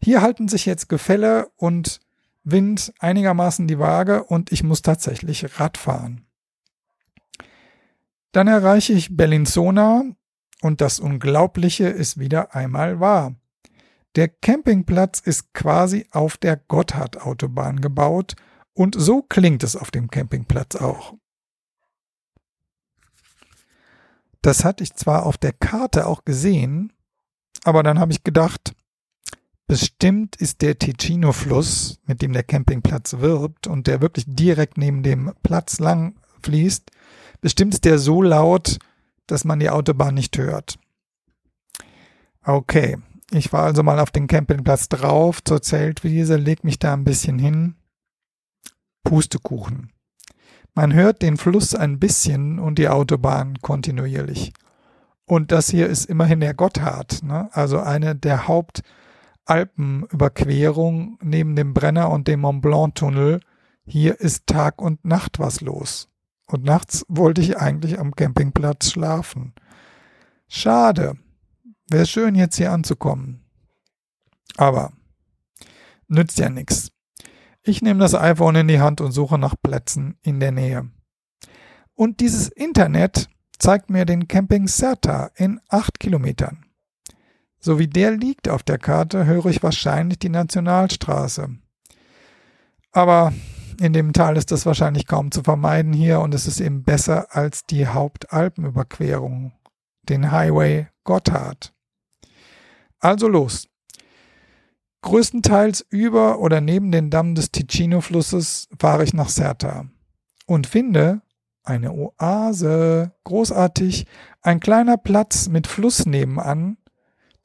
[0.00, 2.00] Hier halten sich jetzt Gefälle und
[2.44, 6.26] Wind einigermaßen die Waage und ich muss tatsächlich Rad fahren.
[8.32, 10.04] Dann erreiche ich Bellinzona
[10.60, 13.34] und das Unglaubliche ist wieder einmal wahr.
[14.16, 18.36] Der Campingplatz ist quasi auf der Gotthard-Autobahn gebaut
[18.72, 21.14] und so klingt es auf dem Campingplatz auch.
[24.40, 26.92] Das hatte ich zwar auf der Karte auch gesehen,
[27.64, 28.74] aber dann habe ich gedacht,
[29.66, 35.32] bestimmt ist der Ticino-Fluss, mit dem der Campingplatz wirbt und der wirklich direkt neben dem
[35.42, 36.90] Platz lang fließt,
[37.40, 38.78] bestimmt ist der so laut,
[39.26, 40.78] dass man die Autobahn nicht hört.
[42.44, 42.98] Okay,
[43.34, 47.38] ich war also mal auf den Campingplatz drauf zur Zeltwiese, leg mich da ein bisschen
[47.38, 47.74] hin.
[49.02, 49.90] Pustekuchen.
[50.74, 54.52] Man hört den Fluss ein bisschen und die Autobahn kontinuierlich.
[55.26, 57.50] Und das hier ist immerhin der Gotthard, ne?
[57.52, 63.40] also eine der Hauptalpenüberquerungen neben dem Brenner und dem Mont Blanc Tunnel.
[63.86, 66.08] Hier ist Tag und Nacht was los.
[66.46, 69.54] Und nachts wollte ich eigentlich am Campingplatz schlafen.
[70.48, 71.16] Schade.
[71.88, 73.44] Wäre schön, jetzt hier anzukommen.
[74.56, 74.92] Aber
[76.08, 76.90] nützt ja nichts.
[77.62, 80.90] Ich nehme das iPhone in die Hand und suche nach Plätzen in der Nähe.
[81.94, 86.66] Und dieses Internet zeigt mir den Camping Serta in acht Kilometern.
[87.60, 91.56] So wie der liegt auf der Karte, höre ich wahrscheinlich die Nationalstraße.
[92.92, 93.32] Aber
[93.80, 97.34] in dem Tal ist das wahrscheinlich kaum zu vermeiden hier und es ist eben besser
[97.34, 99.52] als die Hauptalpenüberquerung,
[100.02, 101.73] den Highway Gotthard.
[103.04, 103.68] Also los.
[105.02, 109.86] Größtenteils über oder neben den Damm des Ticino-Flusses fahre ich nach Serta
[110.46, 111.20] und finde
[111.62, 114.06] eine Oase, großartig,
[114.40, 116.78] ein kleiner Platz mit Fluss nebenan,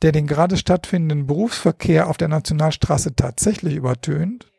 [0.01, 4.49] der den gerade stattfindenden Berufsverkehr auf der Nationalstraße tatsächlich übertönt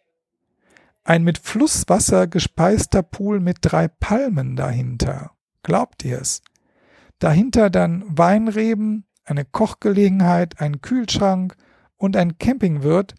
[1.02, 5.32] ein mit Flusswasser gespeister Pool mit drei Palmen dahinter.
[5.62, 6.42] Glaubt ihr es?
[7.18, 11.57] Dahinter dann Weinreben, eine Kochgelegenheit, ein Kühlschrank
[11.97, 13.14] und ein Campingwirt,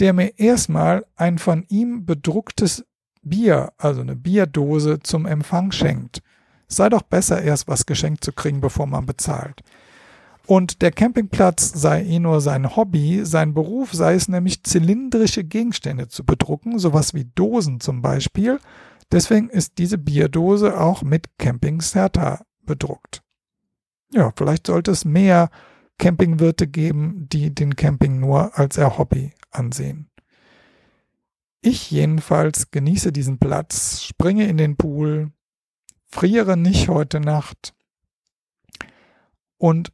[0.00, 2.84] der mir erstmal ein von ihm bedrucktes
[3.22, 6.22] Bier, also eine Bierdose zum Empfang schenkt.
[6.66, 9.62] Sei doch besser erst was geschenkt zu kriegen, bevor man bezahlt.
[10.46, 16.08] Und der Campingplatz sei eh nur sein Hobby, sein Beruf sei es nämlich zylindrische Gegenstände
[16.08, 18.58] zu bedrucken, sowas wie Dosen zum Beispiel.
[19.10, 23.23] Deswegen ist diese Bierdose auch mit Camping Serta bedruckt.
[24.14, 25.50] Ja, vielleicht sollte es mehr
[25.98, 30.08] Campingwirte geben, die den Camping nur als ihr Hobby ansehen.
[31.60, 35.32] Ich jedenfalls genieße diesen Platz, springe in den Pool,
[36.06, 37.74] friere nicht heute Nacht
[39.58, 39.92] und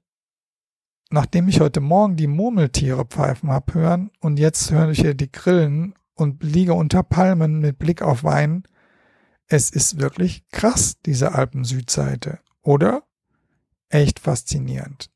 [1.10, 5.32] nachdem ich heute Morgen die Murmeltiere pfeifen hab hören und jetzt höre ich hier die
[5.32, 8.64] Grillen und liege unter Palmen mit Blick auf Wein,
[9.46, 13.04] es ist wirklich krass, diese Alpen-Südseite, oder?
[13.90, 15.10] Echt faszinierend.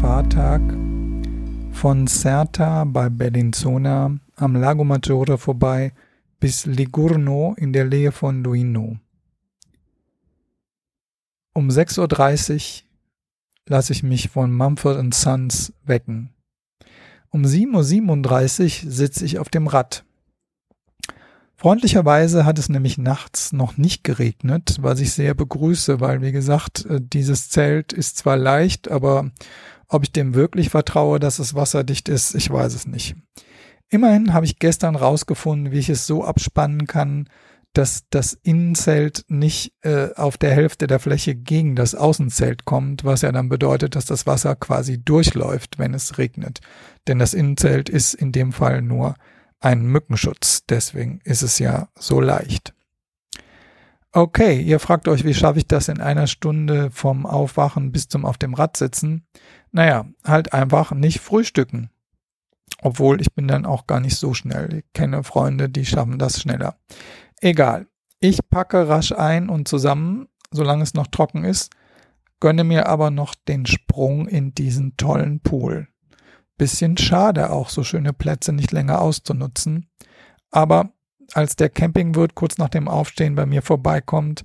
[0.00, 0.60] Fahrtag
[1.72, 5.92] von Serta bei Bellinzona am Lago Maggiore vorbei
[6.40, 8.98] bis Ligurno in der Nähe von Luino.
[11.54, 12.84] Um 6.30 Uhr
[13.68, 16.30] lasse ich mich von Mumford Sons wecken.
[17.30, 20.04] Um 7.37 Uhr sitze ich auf dem Rad.
[21.56, 26.84] Freundlicherweise hat es nämlich nachts noch nicht geregnet, was ich sehr begrüße, weil wie gesagt,
[26.86, 29.30] äh, dieses Zelt ist zwar leicht, aber
[29.88, 33.16] ob ich dem wirklich vertraue, dass es wasserdicht ist, ich weiß es nicht.
[33.90, 37.28] Immerhin habe ich gestern rausgefunden, wie ich es so abspannen kann,
[37.74, 43.22] dass das Innenzelt nicht äh, auf der Hälfte der Fläche gegen das Außenzelt kommt, was
[43.22, 46.60] ja dann bedeutet, dass das Wasser quasi durchläuft, wenn es regnet.
[47.08, 49.16] Denn das Innenzelt ist in dem Fall nur
[49.60, 50.64] ein Mückenschutz.
[50.68, 52.74] Deswegen ist es ja so leicht.
[54.12, 58.24] Okay, ihr fragt euch, wie schaffe ich das in einer Stunde vom Aufwachen bis zum
[58.24, 59.26] auf dem Rad sitzen?
[59.72, 61.90] Naja, halt einfach nicht frühstücken.
[62.84, 64.74] Obwohl ich bin dann auch gar nicht so schnell.
[64.74, 66.76] Ich kenne Freunde, die schaffen das schneller.
[67.40, 67.86] Egal.
[68.20, 71.72] Ich packe rasch ein und zusammen, solange es noch trocken ist,
[72.40, 75.88] gönne mir aber noch den Sprung in diesen tollen Pool.
[76.58, 79.88] Bisschen schade auch, so schöne Plätze nicht länger auszunutzen.
[80.50, 80.90] Aber
[81.32, 84.44] als der Campingwirt kurz nach dem Aufstehen bei mir vorbeikommt,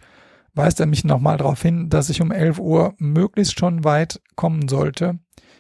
[0.54, 4.70] weist er mich nochmal darauf hin, dass ich um 11 Uhr möglichst schon weit kommen
[4.70, 5.20] sollte.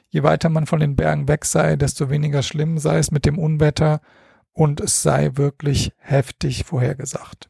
[0.09, 3.37] Je weiter man von den Bergen weg sei, desto weniger schlimm sei es mit dem
[3.39, 4.01] Unwetter
[4.53, 7.49] und es sei wirklich heftig vorhergesagt.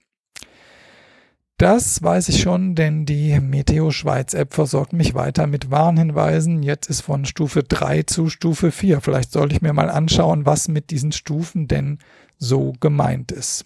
[1.60, 6.64] Das weiß ich schon, denn die Meteo Schweiz App versorgt mich weiter mit Warnhinweisen.
[6.64, 9.02] Jetzt ist von Stufe 3 zu Stufe 4.
[9.02, 12.00] Vielleicht sollte ich mir mal anschauen, was mit diesen Stufen denn
[12.38, 13.66] so gemeint ist.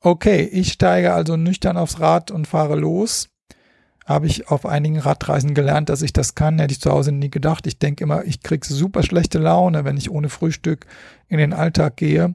[0.00, 3.29] Okay, ich steige also nüchtern aufs Rad und fahre los.
[4.10, 6.58] Habe ich auf einigen Radreisen gelernt, dass ich das kann.
[6.58, 7.64] Hätte ich zu Hause nie gedacht.
[7.68, 10.84] Ich denke immer, ich kriege super schlechte Laune, wenn ich ohne Frühstück
[11.28, 12.34] in den Alltag gehe.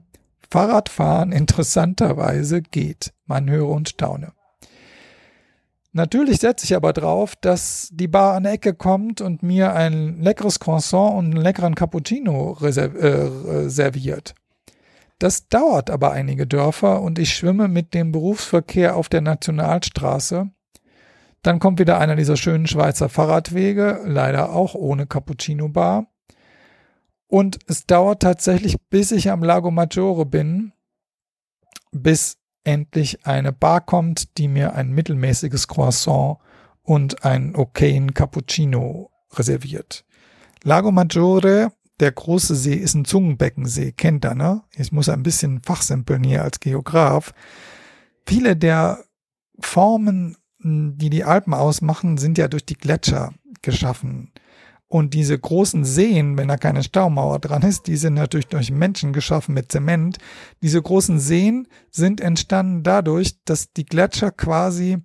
[0.50, 3.12] Fahrradfahren interessanterweise geht.
[3.26, 4.32] Man höre und staune.
[5.92, 10.22] Natürlich setze ich aber drauf, dass die Bar an der Ecke kommt und mir ein
[10.22, 14.34] leckeres Croissant und einen leckeren Cappuccino äh, äh, serviert.
[15.20, 20.52] Das dauert aber einige Dörfer und ich schwimme mit dem Berufsverkehr auf der Nationalstraße.
[21.46, 26.08] Dann kommt wieder einer dieser schönen Schweizer Fahrradwege, leider auch ohne Cappuccino-Bar.
[27.28, 30.74] Und es dauert tatsächlich, bis ich am Lago Maggiore bin,
[31.92, 36.40] bis endlich eine Bar kommt, die mir ein mittelmäßiges Croissant
[36.82, 40.04] und einen okayen Cappuccino reserviert.
[40.64, 44.64] Lago Maggiore, der große See, ist ein Zungenbeckensee, kennt er, ne?
[44.72, 47.36] Ich muss ein bisschen fachsimpeln hier als Geograf.
[48.26, 49.04] Viele der
[49.60, 54.32] Formen, die die Alpen ausmachen, sind ja durch die Gletscher geschaffen.
[54.88, 59.14] Und diese großen Seen, wenn da keine Staumauer dran ist, die sind natürlich durch Menschen
[59.14, 60.18] geschaffen mit Zement.
[60.62, 64.98] Diese großen Seen sind entstanden dadurch, dass die Gletscher quasi,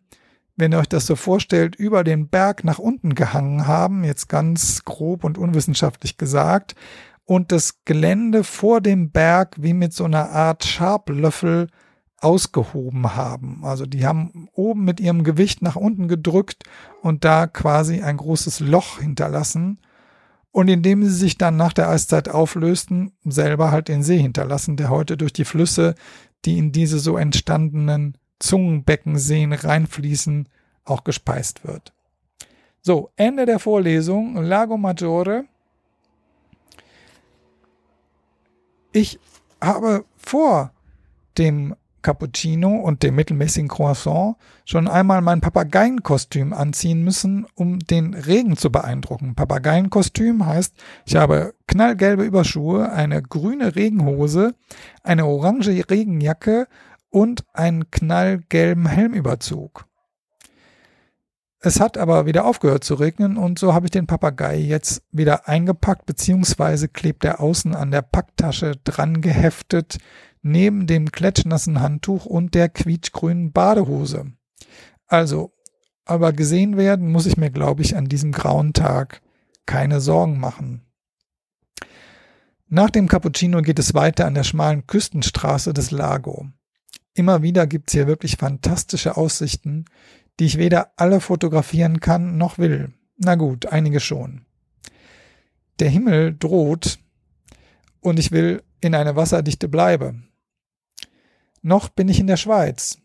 [0.56, 4.84] wenn ihr euch das so vorstellt, über den Berg nach unten gehangen haben, jetzt ganz
[4.84, 6.74] grob und unwissenschaftlich gesagt,
[7.24, 11.68] und das Gelände vor dem Berg wie mit so einer Art Scharplöffel
[12.20, 13.60] ausgehoben haben.
[13.62, 16.64] Also die haben oben mit ihrem Gewicht nach unten gedrückt
[17.02, 19.78] und da quasi ein großes Loch hinterlassen.
[20.52, 24.90] Und indem sie sich dann nach der Eiszeit auflösten, selber halt den See hinterlassen, der
[24.90, 25.94] heute durch die Flüsse,
[26.44, 30.48] die in diese so entstandenen Zungenbeckenseen reinfließen,
[30.84, 31.92] auch gespeist wird.
[32.82, 35.44] So, Ende der Vorlesung, Lago Maggiore.
[38.92, 39.20] Ich
[39.60, 40.72] habe vor
[41.38, 48.56] dem Cappuccino und dem mittelmäßigen Croissant schon einmal mein Papageienkostüm anziehen müssen, um den Regen
[48.56, 49.34] zu beeindrucken.
[49.34, 50.74] Papageienkostüm heißt,
[51.06, 54.54] ich habe knallgelbe Überschuhe, eine grüne Regenhose,
[55.02, 56.66] eine orange Regenjacke
[57.10, 59.86] und einen knallgelben Helmüberzug.
[61.62, 65.46] Es hat aber wieder aufgehört zu regnen und so habe ich den Papagei jetzt wieder
[65.46, 69.98] eingepackt, beziehungsweise klebt er außen an der Packtasche dran geheftet,
[70.42, 74.32] neben dem klatschnassen Handtuch und der quietschgrünen Badehose.
[75.06, 75.52] Also,
[76.04, 79.22] aber gesehen werden muss ich mir, glaube ich, an diesem grauen Tag
[79.66, 80.82] keine Sorgen machen.
[82.68, 86.48] Nach dem Cappuccino geht es weiter an der schmalen Küstenstraße des Lago.
[87.14, 89.86] Immer wieder gibt's hier wirklich fantastische Aussichten,
[90.38, 92.92] die ich weder alle fotografieren kann noch will.
[93.16, 94.46] Na gut, einige schon.
[95.80, 96.98] Der Himmel droht
[98.00, 100.14] und ich will in eine wasserdichte Bleibe.
[101.62, 102.98] Noch bin ich in der Schweiz.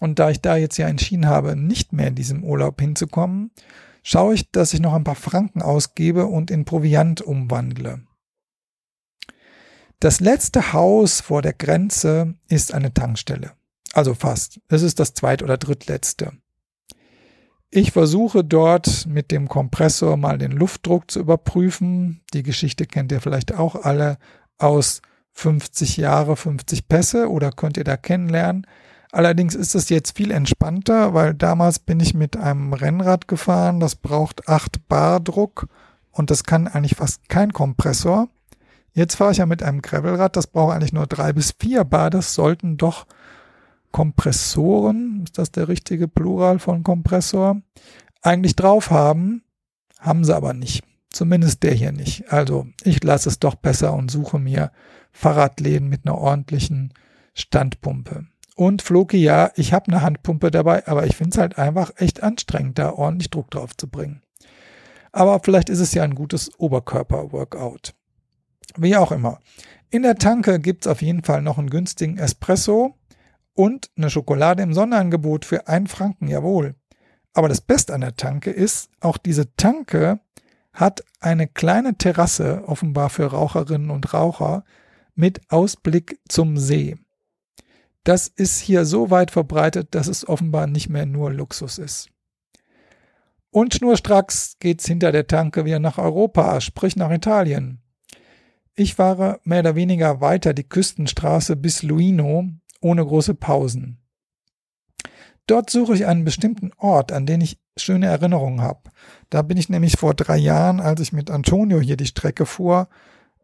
[0.00, 3.52] Und da ich da jetzt ja entschieden habe, nicht mehr in diesem Urlaub hinzukommen,
[4.02, 8.02] schaue ich, dass ich noch ein paar Franken ausgebe und in Proviant umwandle.
[10.00, 13.52] Das letzte Haus vor der Grenze ist eine Tankstelle.
[13.92, 14.60] Also fast.
[14.68, 16.32] Es ist das zweit- oder drittletzte.
[17.70, 22.22] Ich versuche dort mit dem Kompressor mal den Luftdruck zu überprüfen.
[22.34, 24.18] Die Geschichte kennt ihr vielleicht auch alle
[24.58, 28.66] aus 50 Jahre, 50 Pässe oder könnt ihr da kennenlernen.
[29.10, 33.94] Allerdings ist es jetzt viel entspannter, weil damals bin ich mit einem Rennrad gefahren, das
[33.94, 35.68] braucht 8 Bar Druck
[36.10, 38.28] und das kann eigentlich fast kein Kompressor.
[38.94, 42.10] Jetzt fahre ich ja mit einem Gravelrad, das braucht eigentlich nur 3 bis 4 Bar,
[42.10, 43.06] das sollten doch
[43.90, 47.60] Kompressoren, ist das der richtige Plural von Kompressor,
[48.22, 49.42] eigentlich drauf haben,
[50.00, 50.84] haben sie aber nicht.
[51.10, 52.32] Zumindest der hier nicht.
[52.32, 54.72] Also ich lasse es doch besser und suche mir
[55.12, 56.92] Fahrradläden mit einer ordentlichen
[57.34, 58.26] Standpumpe.
[58.54, 62.22] Und Floki, ja, ich habe eine Handpumpe dabei, aber ich finde es halt einfach echt
[62.22, 64.22] anstrengend, da ordentlich Druck drauf zu bringen.
[65.10, 67.94] Aber vielleicht ist es ja ein gutes Oberkörper-Workout.
[68.76, 69.40] Wie auch immer.
[69.90, 72.94] In der Tanke gibt's auf jeden Fall noch einen günstigen Espresso
[73.54, 76.74] und eine Schokolade im Sonderangebot für einen Franken, jawohl.
[77.34, 80.20] Aber das Beste an der Tanke ist, auch diese Tanke
[80.72, 84.64] hat eine kleine Terrasse, offenbar für Raucherinnen und Raucher,
[85.14, 86.96] mit Ausblick zum See.
[88.04, 92.08] Das ist hier so weit verbreitet, dass es offenbar nicht mehr nur Luxus ist.
[93.50, 97.82] Und schnurstracks geht's hinter der Tanke wieder nach Europa, sprich nach Italien.
[98.74, 102.48] Ich fahre mehr oder weniger weiter die Küstenstraße bis Luino
[102.80, 103.98] ohne große Pausen.
[105.46, 108.90] Dort suche ich einen bestimmten Ort, an den ich schöne Erinnerungen habe.
[109.28, 112.88] Da bin ich nämlich vor drei Jahren, als ich mit Antonio hier die Strecke fuhr,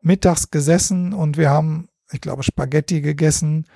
[0.01, 3.67] mittags gesessen und wir haben, ich glaube, Spaghetti gegessen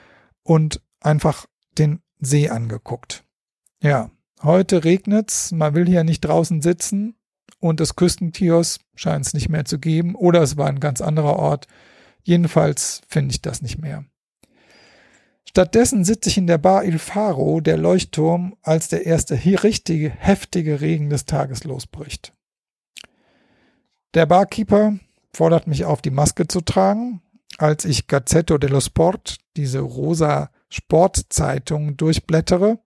[0.43, 1.47] und einfach
[1.79, 3.25] den See angeguckt.
[3.83, 4.11] Ja,
[4.43, 7.17] heute regnet's, man will hier nicht draußen sitzen
[7.59, 11.37] und das Küstenkiosk scheint es nicht mehr zu geben oder es war ein ganz anderer
[11.37, 11.67] Ort.
[12.23, 14.05] Jedenfalls finde ich das nicht mehr.
[15.49, 20.11] Stattdessen sitze ich in der Bar Il Faro, der Leuchtturm, als der erste hier richtige,
[20.11, 22.33] heftige Regen des Tages losbricht.
[24.15, 24.99] Der Barkeeper
[25.35, 27.23] fordert mich auf, die Maske zu tragen.
[27.59, 32.79] Als ich Gazzetto dello Sport, diese rosa Sportzeitung, durchblättere,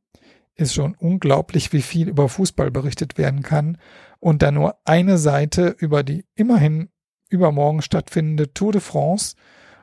[0.56, 3.78] ist schon unglaublich, wie viel über Fußball berichtet werden kann
[4.18, 6.88] und da nur eine Seite über die immerhin
[7.28, 9.36] übermorgen stattfindende Tour de France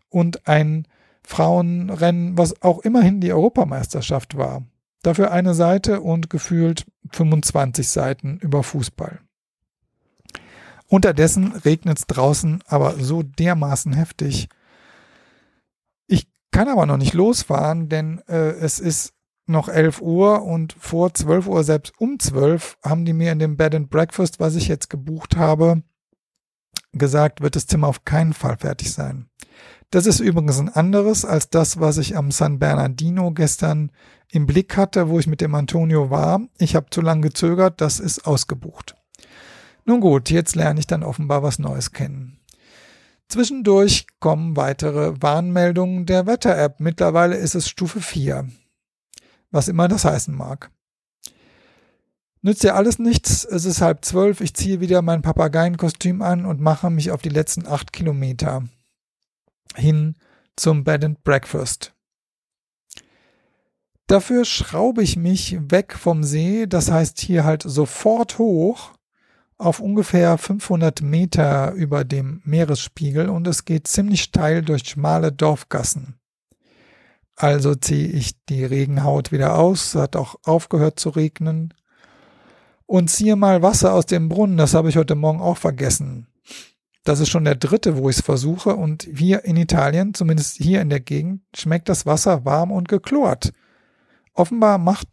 [0.09, 0.87] und ein
[1.25, 4.63] Frauenrennen, was auch immerhin die Europameisterschaft war.
[5.01, 9.19] Dafür eine Seite und gefühlt 25 Seiten über Fußball.
[10.93, 14.47] Unterdessen regnet es draußen aber so dermaßen heftig.
[16.05, 19.15] Ich kann aber noch nicht losfahren, denn äh, es ist
[19.47, 23.57] noch 11 Uhr und vor 12 Uhr, selbst um 12, haben die mir in dem
[23.57, 25.81] Bed and Breakfast, was ich jetzt gebucht habe,
[26.91, 29.31] gesagt, wird das Zimmer auf keinen Fall fertig sein.
[29.89, 33.91] Das ist übrigens ein anderes als das, was ich am San Bernardino gestern
[34.29, 36.39] im Blick hatte, wo ich mit dem Antonio war.
[36.59, 38.95] Ich habe zu lange gezögert, das ist ausgebucht.
[39.85, 42.39] Nun gut, jetzt lerne ich dann offenbar was Neues kennen.
[43.27, 46.79] Zwischendurch kommen weitere Warnmeldungen der Wetter-App.
[46.79, 48.47] Mittlerweile ist es Stufe 4.
[49.51, 50.71] Was immer das heißen mag.
[52.41, 53.45] Nützt ja alles nichts.
[53.45, 54.41] Es ist halb zwölf.
[54.41, 58.63] Ich ziehe wieder mein Papageienkostüm an und mache mich auf die letzten acht Kilometer
[59.75, 60.15] hin
[60.55, 61.93] zum Bed and Breakfast.
[64.07, 68.91] Dafür schraube ich mich weg vom See, das heißt hier halt sofort hoch
[69.57, 76.15] auf ungefähr 500 Meter über dem Meeresspiegel und es geht ziemlich steil durch schmale Dorfgassen.
[77.35, 81.73] Also ziehe ich die Regenhaut wieder aus, hat auch aufgehört zu regnen
[82.85, 86.27] und ziehe mal Wasser aus dem Brunnen, das habe ich heute Morgen auch vergessen.
[87.03, 88.75] Das ist schon der dritte, wo ich es versuche.
[88.75, 93.51] Und hier in Italien, zumindest hier in der Gegend, schmeckt das Wasser warm und geklort.
[94.33, 95.07] Offenbar macht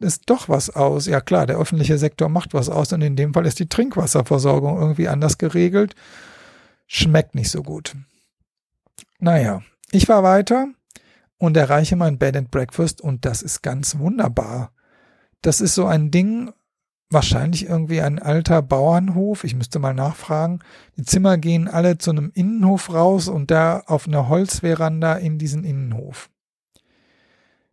[0.00, 1.06] es doch was aus.
[1.06, 4.78] Ja klar, der öffentliche Sektor macht was aus und in dem Fall ist die Trinkwasserversorgung
[4.78, 5.94] irgendwie anders geregelt.
[6.86, 7.94] Schmeckt nicht so gut.
[9.18, 10.68] Naja, ich fahre weiter
[11.38, 14.72] und erreiche mein Bed and Breakfast und das ist ganz wunderbar.
[15.40, 16.52] Das ist so ein Ding,
[17.10, 19.44] wahrscheinlich irgendwie ein alter Bauernhof.
[19.44, 20.60] Ich müsste mal nachfragen.
[20.96, 25.64] Die Zimmer gehen alle zu einem Innenhof raus und da auf einer Holzveranda in diesen
[25.64, 26.30] Innenhof.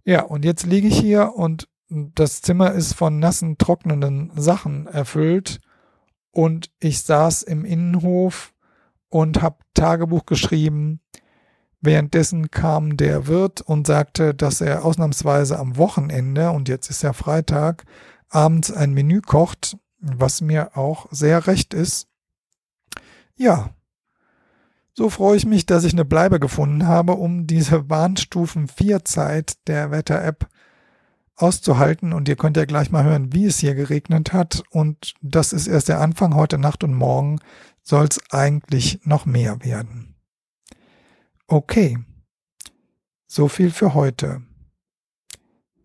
[0.03, 5.59] Ja, und jetzt liege ich hier und das Zimmer ist von nassen, trocknenden Sachen erfüllt
[6.31, 8.53] und ich saß im Innenhof
[9.09, 11.01] und habe Tagebuch geschrieben.
[11.81, 17.13] Währenddessen kam der Wirt und sagte, dass er ausnahmsweise am Wochenende, und jetzt ist ja
[17.13, 17.85] Freitag,
[18.29, 22.07] abends ein Menü kocht, was mir auch sehr recht ist.
[23.35, 23.69] Ja,
[24.93, 29.53] so freue ich mich, dass ich eine Bleibe gefunden habe, um diese Warnstufen 4 Zeit
[29.67, 30.49] der Wetter-App
[31.41, 32.13] auszuhalten.
[32.13, 34.63] Und ihr könnt ja gleich mal hören, wie es hier geregnet hat.
[34.69, 36.35] Und das ist erst der Anfang.
[36.35, 37.39] Heute Nacht und morgen
[37.81, 40.15] soll es eigentlich noch mehr werden.
[41.47, 41.97] Okay.
[43.27, 44.41] So viel für heute.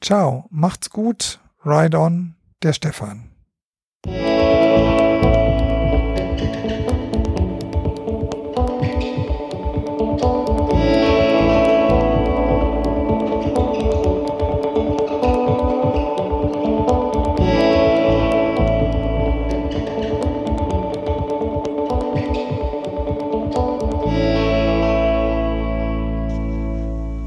[0.00, 3.30] Ciao, macht's gut, ride on, der Stefan.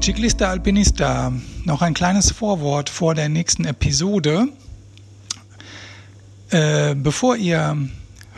[0.08, 1.34] Ciclista Alpinista,
[1.66, 4.48] noch ein kleines Vorwort vor der nächsten Episode.
[6.48, 7.76] Äh, bevor ihr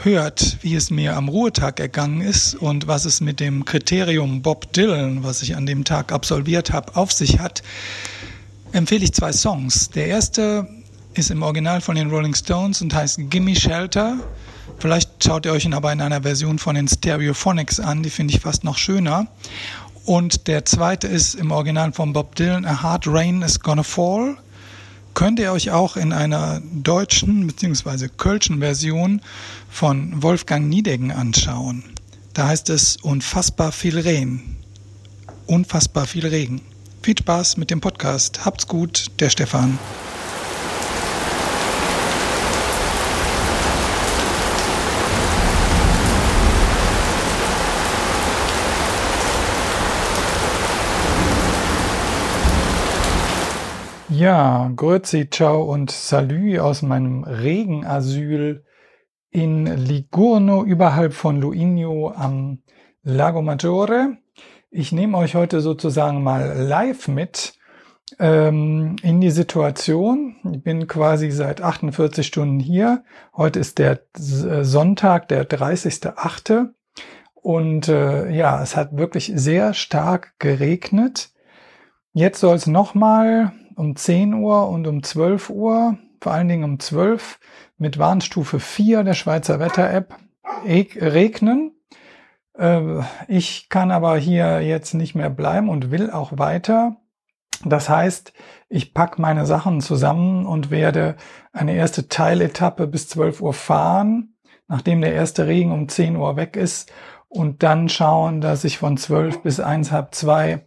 [0.02, 4.72] hört, wie es mir am Ruhetag ergangen ist und was es mit dem Kriterium Bob
[4.72, 7.62] Dylan, was ich an dem Tag absolviert habe, auf sich hat,
[8.72, 9.90] empfehle ich zwei Songs.
[9.90, 10.66] Der erste
[11.14, 14.16] ist im Original von den Rolling Stones und heißt Gimme Shelter.
[14.80, 18.34] Vielleicht schaut ihr euch ihn aber in einer Version von den Stereophonics an, die finde
[18.34, 19.28] ich fast noch schöner.
[20.04, 24.36] Und der zweite ist im Original von Bob Dylan, A Hard Rain is Gonna Fall.
[25.14, 28.08] könnt ihr euch auch in einer deutschen bzw.
[28.16, 29.20] kölschen Version
[29.68, 31.84] von Wolfgang Niedegen anschauen.
[32.32, 34.56] Da heißt es unfassbar viel Regen.
[35.46, 36.62] Unfassbar viel Regen.
[37.02, 38.44] Viel Spaß mit dem Podcast.
[38.44, 39.78] Habt's gut, der Stefan.
[54.20, 58.66] Ja, Grüezi, ciao und Salü aus meinem Regenasyl
[59.30, 62.58] in Ligurno, überhalb von Luigno am
[63.02, 64.18] Lago Maggiore.
[64.70, 67.54] Ich nehme euch heute sozusagen mal live mit
[68.18, 70.36] ähm, in die Situation.
[70.52, 73.04] Ich bin quasi seit 48 Stunden hier.
[73.34, 76.68] Heute ist der äh, Sonntag, der 30.8.
[77.32, 81.30] Und äh, ja, es hat wirklich sehr stark geregnet.
[82.12, 86.78] Jetzt soll es nochmal um 10 Uhr und um 12 Uhr, vor allen Dingen um
[86.78, 87.40] 12
[87.78, 90.16] mit Warnstufe 4 der Schweizer Wetter-App
[90.66, 91.72] regnen.
[92.58, 96.96] Äh, ich kann aber hier jetzt nicht mehr bleiben und will auch weiter.
[97.64, 98.34] Das heißt,
[98.68, 101.16] ich pack meine Sachen zusammen und werde
[101.54, 104.34] eine erste Teiletappe bis 12 Uhr fahren,
[104.68, 106.92] nachdem der erste Regen um 10 Uhr weg ist
[107.28, 110.66] und dann schauen, dass ich von 12 bis 1, halb 2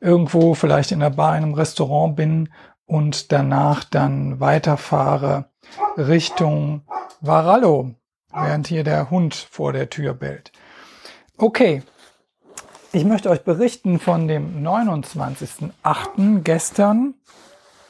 [0.00, 2.50] irgendwo vielleicht in der Bar, in einem Restaurant bin
[2.86, 5.46] und danach dann weiterfahre
[5.96, 6.82] Richtung
[7.20, 7.94] Varallo,
[8.32, 10.52] während hier der Hund vor der Tür bellt.
[11.36, 11.82] Okay,
[12.92, 16.42] ich möchte euch berichten von dem 29.08.
[16.42, 17.14] gestern.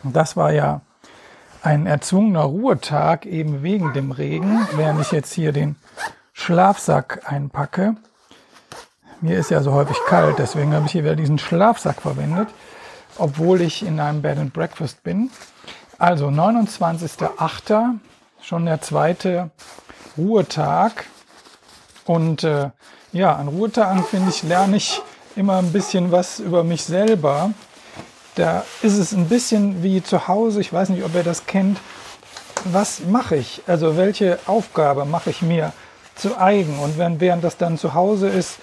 [0.03, 0.81] Das war ja
[1.63, 5.77] ein erzwungener Ruhetag, eben wegen dem Regen, während ich jetzt hier den
[6.33, 7.97] Schlafsack einpacke.
[9.21, 12.49] Mir ist ja so häufig kalt, deswegen habe ich hier wieder diesen Schlafsack verwendet,
[13.17, 15.31] obwohl ich in einem Bed and Breakfast bin.
[15.99, 17.99] Also 29.08.,
[18.41, 19.51] schon der zweite
[20.17, 21.07] Ruhetag.
[22.05, 22.71] Und äh,
[23.13, 25.03] ja, an Ruhetagen finde ich, lerne ich
[25.35, 27.51] immer ein bisschen was über mich selber.
[28.37, 31.81] Da ist es ein bisschen wie zu Hause, ich weiß nicht, ob ihr das kennt.
[32.67, 33.63] Was mache ich?
[33.67, 35.73] Also welche Aufgabe mache ich mir
[36.15, 36.79] zu eigen?
[36.79, 38.59] Und wenn, während das dann zu Hause ist,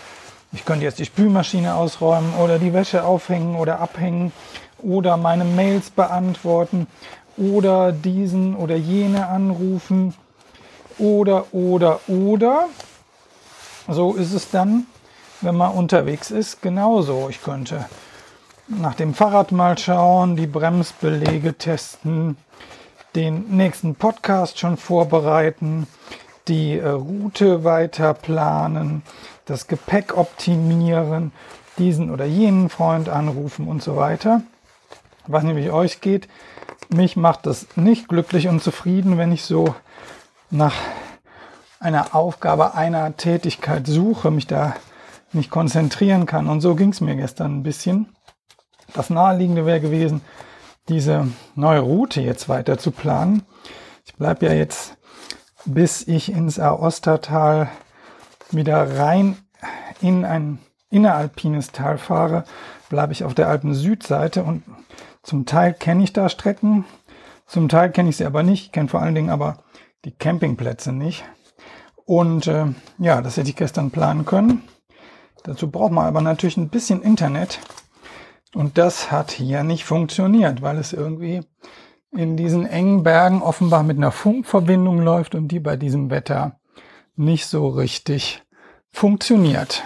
[0.55, 4.31] ich könnte jetzt die Spülmaschine ausräumen oder die Wäsche aufhängen oder abhängen
[4.79, 6.87] oder meine Mails beantworten
[7.35, 10.13] oder diesen oder jene anrufen
[10.97, 12.69] oder oder oder.
[13.89, 14.85] So ist es dann,
[15.41, 17.27] wenn man unterwegs ist, genauso.
[17.29, 17.85] Ich könnte
[18.67, 22.37] nach dem Fahrrad mal schauen, die Bremsbelege testen,
[23.13, 25.85] den nächsten Podcast schon vorbereiten,
[26.47, 29.03] die äh, Route weiter planen,
[29.45, 31.31] das Gepäck optimieren,
[31.77, 34.41] diesen oder jenen Freund anrufen und so weiter.
[35.27, 36.27] Was nämlich euch geht,
[36.89, 39.75] mich macht das nicht glücklich und zufrieden, wenn ich so
[40.51, 40.75] nach
[41.79, 44.75] einer Aufgabe, einer Tätigkeit suche, mich da
[45.33, 46.47] nicht konzentrieren kann.
[46.47, 48.15] Und so ging es mir gestern ein bisschen.
[48.93, 50.21] Das Naheliegende wäre gewesen,
[50.87, 53.43] diese neue Route jetzt weiter zu planen.
[54.05, 54.97] Ich bleibe ja jetzt,
[55.65, 57.69] bis ich ins Aostatal
[58.51, 59.37] wieder rein
[60.01, 62.43] in ein inneralpines Tal fahre,
[62.89, 64.63] bleibe ich auf der Alpen-Südseite und
[65.23, 66.85] zum Teil kenne ich da Strecken,
[67.47, 69.63] zum Teil kenne ich sie aber nicht, kenne vor allen Dingen aber
[70.05, 71.25] die Campingplätze nicht.
[72.05, 72.67] Und äh,
[72.99, 74.61] ja, das hätte ich gestern planen können.
[75.43, 77.59] Dazu braucht man aber natürlich ein bisschen Internet.
[78.53, 81.41] Und das hat hier nicht funktioniert, weil es irgendwie
[82.11, 86.59] in diesen engen Bergen offenbar mit einer Funkverbindung läuft und die bei diesem Wetter
[87.15, 88.43] nicht so richtig
[88.91, 89.83] funktioniert.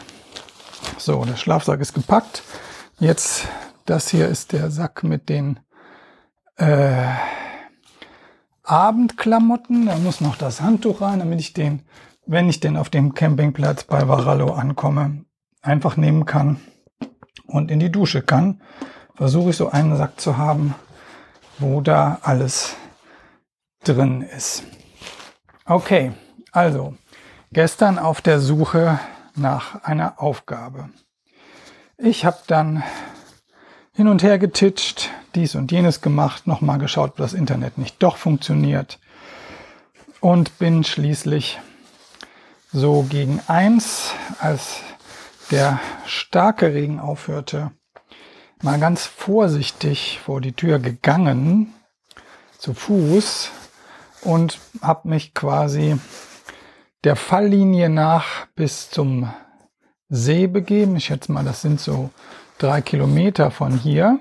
[0.98, 2.44] So, der Schlafsack ist gepackt.
[3.00, 3.48] Jetzt,
[3.86, 5.60] das hier ist der Sack mit den
[6.58, 7.08] äh,
[8.64, 9.86] Abendklamotten.
[9.88, 11.84] Da muss noch das Handtuch rein, damit ich den,
[12.26, 15.26] wenn ich den auf dem Campingplatz bei Varallo ankomme,
[15.62, 16.60] einfach nehmen kann
[17.48, 18.62] und in die Dusche kann.
[19.16, 20.76] Versuche ich so einen Sack zu haben,
[21.58, 22.76] wo da alles
[23.84, 24.64] drin ist.
[25.66, 26.14] Okay,
[26.52, 26.96] also
[27.52, 29.00] gestern auf der Suche
[29.36, 30.90] nach einer Aufgabe.
[31.98, 32.84] Ich habe dann
[33.94, 38.18] hin und her getitscht, dies und jenes gemacht, nochmal geschaut, ob das Internet nicht doch
[38.18, 39.00] funktioniert
[40.22, 41.60] und bin schließlich
[42.72, 44.82] so gegen eins, als
[45.52, 47.72] der starke Regen aufhörte,
[48.62, 51.74] mal ganz vorsichtig vor die Tür gegangen,
[52.58, 53.50] zu Fuß
[54.22, 55.98] und habe mich quasi
[57.04, 59.32] der Falllinie nach bis zum
[60.10, 60.96] See begeben.
[60.96, 62.10] Ich schätze mal, das sind so
[62.58, 64.20] drei Kilometer von hier.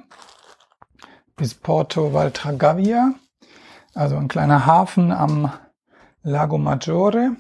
[1.39, 3.15] bis Porto Valtragavia,
[3.95, 5.53] also ein kleiner Hafen am
[6.23, 7.37] Lago Maggiore.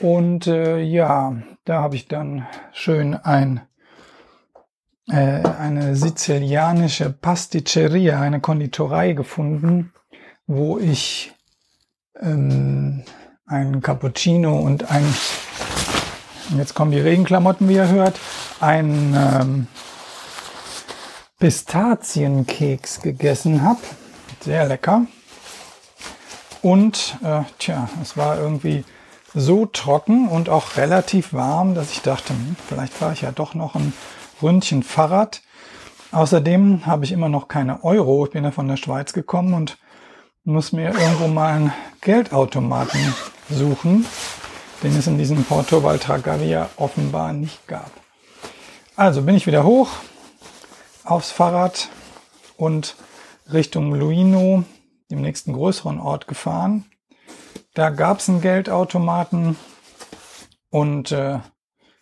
[0.00, 3.62] Und äh, ja, da habe ich dann schön ein,
[5.08, 9.92] äh, eine sizilianische Pasticceria, eine Konditorei gefunden,
[10.46, 11.32] wo ich
[12.20, 13.04] ähm,
[13.46, 15.04] ein Cappuccino und ein,
[16.58, 18.18] jetzt kommen die Regenklamotten, wie ihr hört,
[18.60, 19.66] ein ähm,
[21.38, 23.78] Pistazienkeks gegessen habe.
[24.40, 25.06] Sehr lecker.
[26.60, 28.84] Und äh, tja, es war irgendwie
[29.32, 33.54] so trocken und auch relativ warm, dass ich dachte, hm, vielleicht fahre ich ja doch
[33.54, 33.92] noch ein
[34.42, 35.42] Ründchen Fahrrad.
[36.10, 38.26] Außerdem habe ich immer noch keine Euro.
[38.26, 39.78] Ich bin ja von der Schweiz gekommen und
[40.42, 43.14] muss mir irgendwo mal einen Geldautomaten
[43.50, 44.06] suchen,
[44.82, 47.90] den es in diesem Porto Valtragavia offenbar nicht gab.
[48.96, 49.90] Also bin ich wieder hoch
[51.04, 51.88] aufs Fahrrad
[52.56, 52.96] und
[53.52, 54.64] Richtung Luino,
[55.10, 56.84] dem nächsten größeren Ort, gefahren.
[57.74, 59.56] Da gab es einen Geldautomaten
[60.70, 61.38] und äh,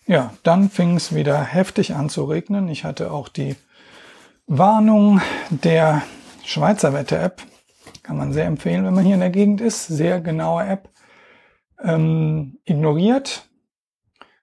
[0.07, 2.69] ja, dann fing es wieder heftig an zu regnen.
[2.69, 3.57] Ich hatte auch die
[4.47, 5.21] Warnung
[5.51, 6.03] der
[6.45, 7.43] Schweizer Wetter-App.
[8.03, 9.87] Kann man sehr empfehlen, wenn man hier in der Gegend ist.
[9.87, 10.91] Sehr genaue App.
[11.85, 13.49] Ähm, ignoriert.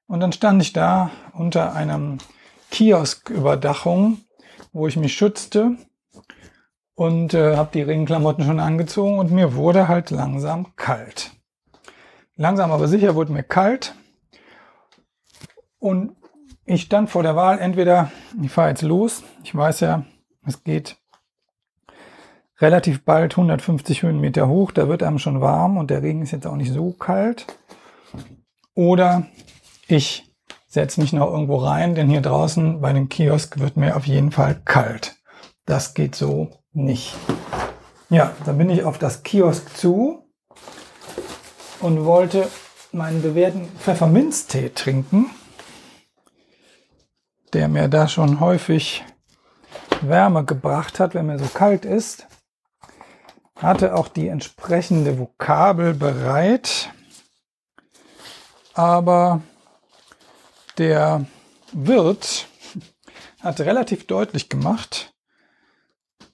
[0.07, 2.19] Und dann stand ich da unter einem
[2.69, 4.19] Kiosküberdachung,
[4.71, 5.77] wo ich mich schützte
[6.95, 11.31] und äh, habe die Regenklamotten schon angezogen und mir wurde halt langsam kalt.
[12.35, 13.95] Langsam aber sicher wurde mir kalt
[15.79, 16.15] und
[16.65, 18.11] ich stand vor der Wahl, entweder
[18.41, 20.05] ich fahre jetzt los, ich weiß ja,
[20.45, 20.97] es geht
[22.61, 26.47] relativ bald 150 Höhenmeter hoch, da wird einem schon warm und der Regen ist jetzt
[26.47, 27.47] auch nicht so kalt.
[28.75, 29.25] Oder
[29.87, 30.31] ich
[30.67, 34.31] setze mich noch irgendwo rein, denn hier draußen bei dem Kiosk wird mir auf jeden
[34.31, 35.17] Fall kalt.
[35.65, 37.15] Das geht so nicht.
[38.09, 40.25] Ja, dann bin ich auf das Kiosk zu
[41.81, 42.47] und wollte
[42.91, 45.29] meinen bewährten Pfefferminztee trinken,
[47.53, 49.03] der mir da schon häufig
[50.01, 52.27] Wärme gebracht hat, wenn mir so kalt ist.
[53.61, 56.89] Hatte auch die entsprechende Vokabel bereit,
[58.73, 59.43] aber
[60.79, 61.25] der
[61.71, 62.47] Wirt
[63.39, 65.13] hat relativ deutlich gemacht,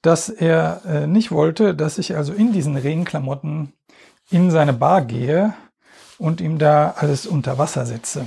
[0.01, 3.73] dass er äh, nicht wollte, dass ich also in diesen Regenklamotten
[4.29, 5.53] in seine Bar gehe
[6.17, 8.25] und ihm da alles unter Wasser setze,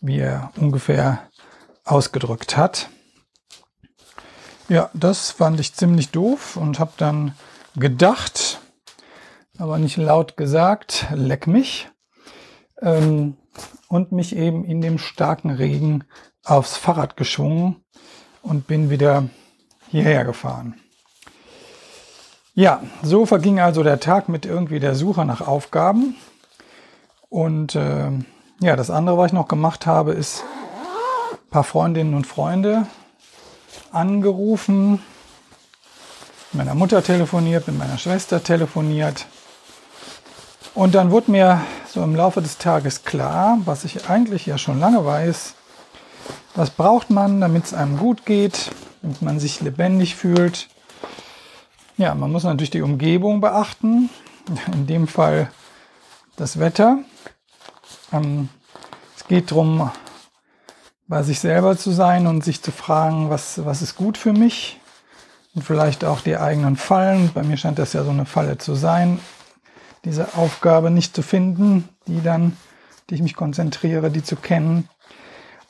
[0.00, 1.22] wie er ungefähr
[1.86, 2.90] ausgedrückt hat.
[4.68, 7.34] Ja, das fand ich ziemlich doof und habe dann
[7.76, 8.60] gedacht,
[9.58, 11.88] aber nicht laut gesagt, leck mich.
[12.82, 13.36] Ähm,
[13.88, 16.04] und mich eben in dem starken Regen
[16.44, 17.84] aufs Fahrrad geschwungen
[18.42, 19.28] und bin wieder
[19.88, 20.74] hierher gefahren.
[22.54, 26.16] Ja, so verging also der Tag mit irgendwie der Suche nach Aufgaben.
[27.28, 28.10] Und äh,
[28.60, 30.42] ja, das andere, was ich noch gemacht habe, ist
[31.32, 32.86] ein paar Freundinnen und Freunde
[33.92, 35.02] angerufen,
[36.56, 39.26] meiner Mutter telefoniert, mit meiner Schwester telefoniert.
[40.74, 44.78] Und dann wurde mir so im Laufe des Tages klar, was ich eigentlich ja schon
[44.78, 45.54] lange weiß,
[46.54, 48.70] was braucht man, damit es einem gut geht,
[49.02, 50.68] damit man sich lebendig fühlt,
[51.98, 54.10] ja, man muss natürlich die Umgebung beachten,
[54.72, 55.50] in dem Fall
[56.36, 56.98] das Wetter.
[58.12, 58.50] Ähm,
[59.16, 59.90] es geht darum,
[61.08, 64.78] bei sich selber zu sein und sich zu fragen, was, was ist gut für mich
[65.56, 67.30] und vielleicht auch die eigenen Fallen.
[67.34, 69.18] Bei mir scheint das ja so eine Falle zu sein,
[70.04, 72.56] diese Aufgabe nicht zu finden, die dann,
[73.08, 74.88] die ich mich konzentriere, die zu kennen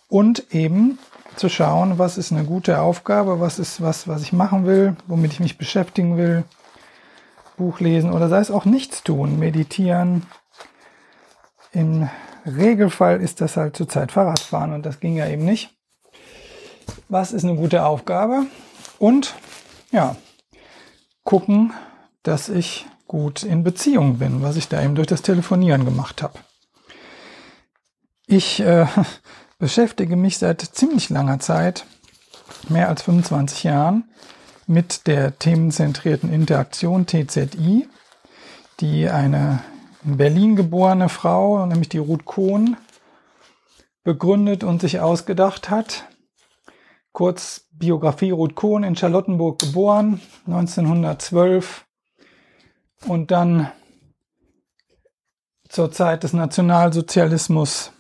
[0.09, 0.99] und eben
[1.37, 5.32] zu schauen, was ist eine gute Aufgabe, was ist was, was ich machen will, womit
[5.32, 6.45] ich mich beschäftigen will,
[7.57, 10.26] Buch lesen oder sei es auch nichts tun, meditieren.
[11.72, 12.09] Im
[12.45, 15.70] Regelfall ist das halt zurzeit Fahrradfahren und das ging ja eben nicht.
[17.09, 18.47] Was ist eine gute Aufgabe?
[18.99, 19.34] Und
[19.97, 20.14] ja,
[21.24, 21.72] gucken,
[22.22, 26.38] dass ich gut in Beziehung bin, was ich da eben durch das Telefonieren gemacht habe.
[28.26, 28.86] Ich äh,
[29.59, 31.86] beschäftige mich seit ziemlich langer Zeit,
[32.68, 34.05] mehr als 25 Jahren,
[34.66, 37.88] mit der themenzentrierten Interaktion TZI,
[38.80, 39.62] die eine
[40.05, 42.76] in Berlin geborene Frau, nämlich die Ruth Kohn,
[44.05, 46.05] begründet und sich ausgedacht hat.
[47.17, 51.87] Kurz Biografie Ruth Kohn in Charlottenburg geboren, 1912
[53.07, 53.73] und dann
[55.67, 57.93] zur Zeit des Nationalsozialismus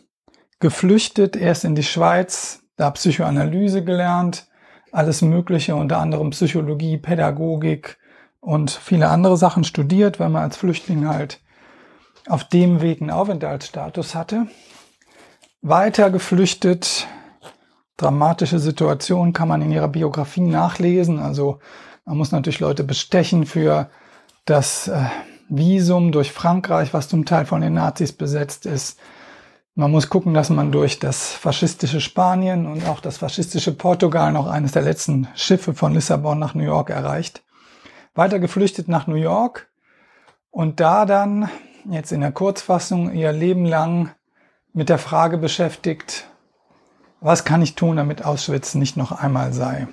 [0.60, 4.48] geflüchtet, erst in die Schweiz, da Psychoanalyse gelernt,
[4.92, 7.96] alles Mögliche, unter anderem Psychologie, Pädagogik
[8.40, 11.40] und viele andere Sachen studiert, weil man als Flüchtling halt
[12.28, 14.46] auf dem Weg einen Aufenthaltsstatus hatte.
[15.62, 17.08] Weiter geflüchtet,
[17.96, 21.18] dramatische Situation kann man in ihrer Biografie nachlesen.
[21.18, 21.58] Also
[22.04, 23.88] man muss natürlich Leute bestechen für
[24.44, 25.06] das äh,
[25.48, 28.98] Visum durch Frankreich, was zum Teil von den Nazis besetzt ist.
[29.74, 34.46] Man muss gucken, dass man durch das faschistische Spanien und auch das faschistische Portugal noch
[34.46, 37.42] eines der letzten Schiffe von Lissabon nach New York erreicht.
[38.14, 39.68] Weiter geflüchtet nach New York
[40.50, 41.50] und da dann
[41.90, 44.12] jetzt in der Kurzfassung ihr Leben lang
[44.72, 46.26] mit der Frage beschäftigt,
[47.20, 49.88] was kann ich tun, damit Auschwitz nicht noch einmal sei.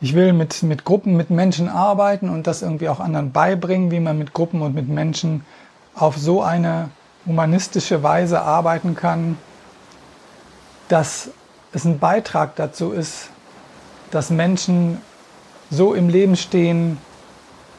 [0.00, 4.00] Ich will mit, mit Gruppen, mit Menschen arbeiten und das irgendwie auch anderen beibringen, wie
[4.00, 5.44] man mit Gruppen und mit Menschen
[5.94, 6.90] auf so eine
[7.24, 9.38] humanistische Weise arbeiten kann,
[10.88, 11.30] dass
[11.72, 13.30] es ein Beitrag dazu ist,
[14.10, 14.98] dass Menschen
[15.70, 16.98] so im Leben stehen,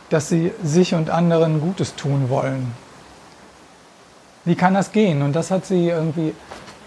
[0.10, 2.72] dass sie sich und anderen Gutes tun wollen.
[4.46, 5.22] Wie kann das gehen?
[5.22, 6.34] Und das hat sie irgendwie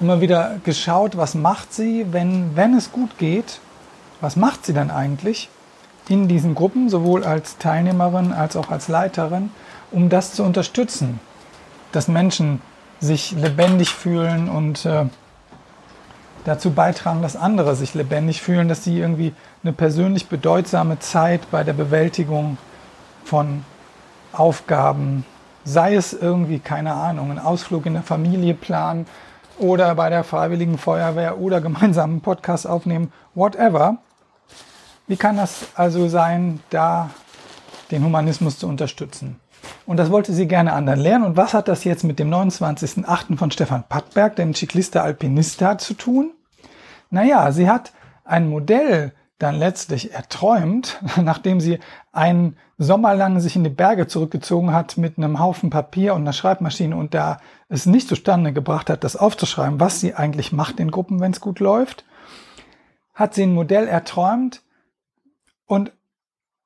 [0.01, 3.61] immer wieder geschaut, was macht sie, wenn, wenn es gut geht,
[4.20, 5.49] was macht sie dann eigentlich
[6.09, 9.51] in diesen Gruppen, sowohl als Teilnehmerin als auch als Leiterin,
[9.90, 11.20] um das zu unterstützen
[11.97, 12.61] dass Menschen
[13.01, 15.07] sich lebendig fühlen und äh,
[16.44, 19.32] dazu beitragen, dass andere sich lebendig fühlen, dass sie irgendwie
[19.62, 22.59] eine persönlich bedeutsame Zeit bei der Bewältigung
[23.24, 23.64] von
[24.32, 25.24] Aufgaben,
[25.64, 29.07] sei es irgendwie, keine Ahnung, ein Ausflug in der Familie planen
[29.59, 33.98] oder bei der Freiwilligen Feuerwehr oder gemeinsam einen Podcast aufnehmen, whatever.
[35.07, 37.11] Wie kann das also sein, da
[37.90, 39.40] den Humanismus zu unterstützen?
[39.86, 41.24] Und das wollte sie gerne anderen lernen.
[41.24, 43.36] Und was hat das jetzt mit dem 29.08.
[43.36, 46.32] von Stefan Pattberg, dem Ciclista Alpinista, zu tun?
[47.11, 47.92] Naja, sie hat
[48.24, 51.78] ein Modell dann letztlich erträumt, nachdem sie
[52.12, 56.32] einen Sommer lang sich in die Berge zurückgezogen hat mit einem Haufen Papier und einer
[56.32, 60.91] Schreibmaschine und da es nicht zustande gebracht hat, das aufzuschreiben, was sie eigentlich macht in
[60.91, 62.05] Gruppen, wenn es gut läuft,
[63.14, 64.62] hat sie ein Modell erträumt
[65.66, 65.93] und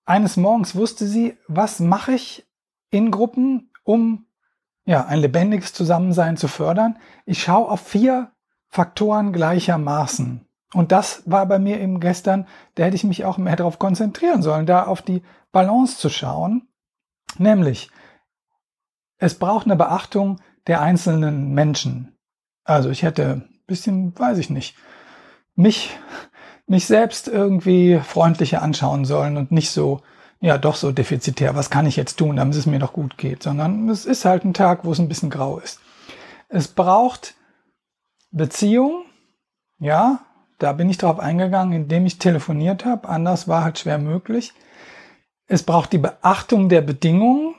[0.05, 2.45] eines Morgens wusste sie, was mache ich,
[2.91, 4.27] in Gruppen, um
[4.85, 6.99] ja, ein lebendiges Zusammensein zu fördern.
[7.25, 8.33] Ich schaue auf vier
[8.69, 10.45] Faktoren gleichermaßen.
[10.73, 14.43] Und das war bei mir eben gestern, da hätte ich mich auch mehr darauf konzentrieren
[14.43, 16.69] sollen, da auf die Balance zu schauen.
[17.39, 17.91] Nämlich,
[19.19, 22.17] es braucht eine Beachtung der einzelnen Menschen.
[22.65, 24.77] Also ich hätte ein bisschen, weiß ich nicht,
[25.57, 25.91] mich,
[26.67, 30.03] mich selbst irgendwie freundlicher anschauen sollen und nicht so
[30.41, 33.43] ja doch so defizitär, was kann ich jetzt tun, damit es mir doch gut geht,
[33.43, 35.81] sondern es ist halt ein Tag, wo es ein bisschen grau ist.
[36.49, 37.35] Es braucht
[38.31, 39.05] Beziehung,
[39.79, 40.21] ja,
[40.61, 44.53] da bin ich drauf eingegangen, indem ich telefoniert habe, anders war halt schwer möglich.
[45.47, 47.55] Es braucht die Beachtung der Bedingungen,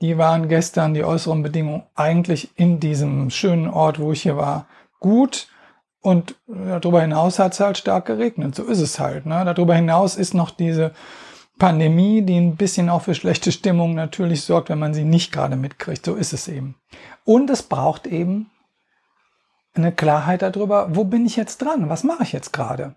[0.00, 4.66] die waren gestern, die äußeren Bedingungen, eigentlich in diesem schönen Ort, wo ich hier war,
[5.00, 5.48] gut.
[6.00, 8.54] Und darüber hinaus hat es halt stark geregnet.
[8.54, 9.26] So ist es halt.
[9.26, 9.44] Ne?
[9.44, 10.92] Darüber hinaus ist noch diese
[11.58, 15.56] Pandemie, die ein bisschen auch für schlechte Stimmung natürlich sorgt, wenn man sie nicht gerade
[15.56, 16.04] mitkriegt.
[16.04, 16.76] So ist es eben.
[17.24, 18.50] Und es braucht eben
[19.78, 21.88] eine Klarheit darüber, wo bin ich jetzt dran?
[21.88, 22.94] Was mache ich jetzt gerade?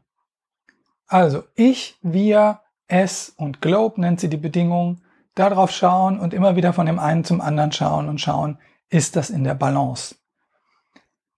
[1.08, 5.04] Also ich, wir, es und Globe nennt sie die Bedingungen,
[5.36, 8.58] darauf schauen und immer wieder von dem einen zum anderen schauen und schauen,
[8.90, 10.16] ist das in der Balance?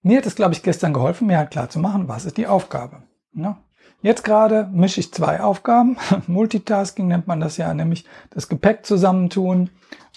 [0.01, 2.47] Mir hat es, glaube ich, gestern geholfen, mir halt klar zu machen, was ist die
[2.47, 3.03] Aufgabe.
[3.31, 3.55] Ne?
[4.01, 5.97] Jetzt gerade mische ich zwei Aufgaben.
[6.27, 9.69] Multitasking nennt man das ja, nämlich das Gepäck zusammentun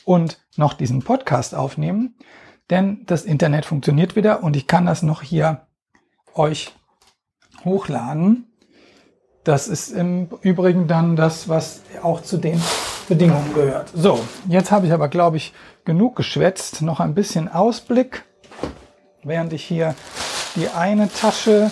[0.05, 2.17] und noch diesen Podcast aufnehmen.
[2.71, 5.67] Denn das Internet funktioniert wieder und ich kann das noch hier
[6.35, 6.75] euch
[7.65, 8.47] hochladen.
[9.45, 12.61] Das ist im Übrigen dann das, was auch zu den
[13.09, 13.91] Bedingungen gehört.
[13.95, 15.55] So, jetzt habe ich aber, glaube ich,
[15.85, 16.83] genug geschwätzt.
[16.83, 18.25] Noch ein bisschen Ausblick,
[19.23, 19.95] während ich hier
[20.57, 21.71] die eine Tasche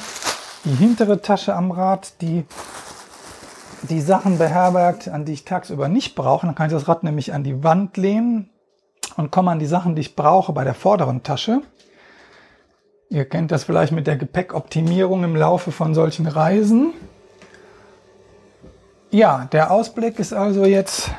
[0.64, 2.44] die hintere Tasche am Rad, die
[3.82, 6.46] die Sachen beherbergt, an die ich tagsüber nicht brauche.
[6.46, 8.48] Dann kann ich das Rad nämlich an die Wand lehnen
[9.16, 11.62] und komme an die Sachen, die ich brauche, bei der vorderen Tasche.
[13.10, 16.92] Ihr kennt das vielleicht mit der Gepäckoptimierung im Laufe von solchen Reisen.
[19.10, 21.10] Ja, der Ausblick ist also jetzt,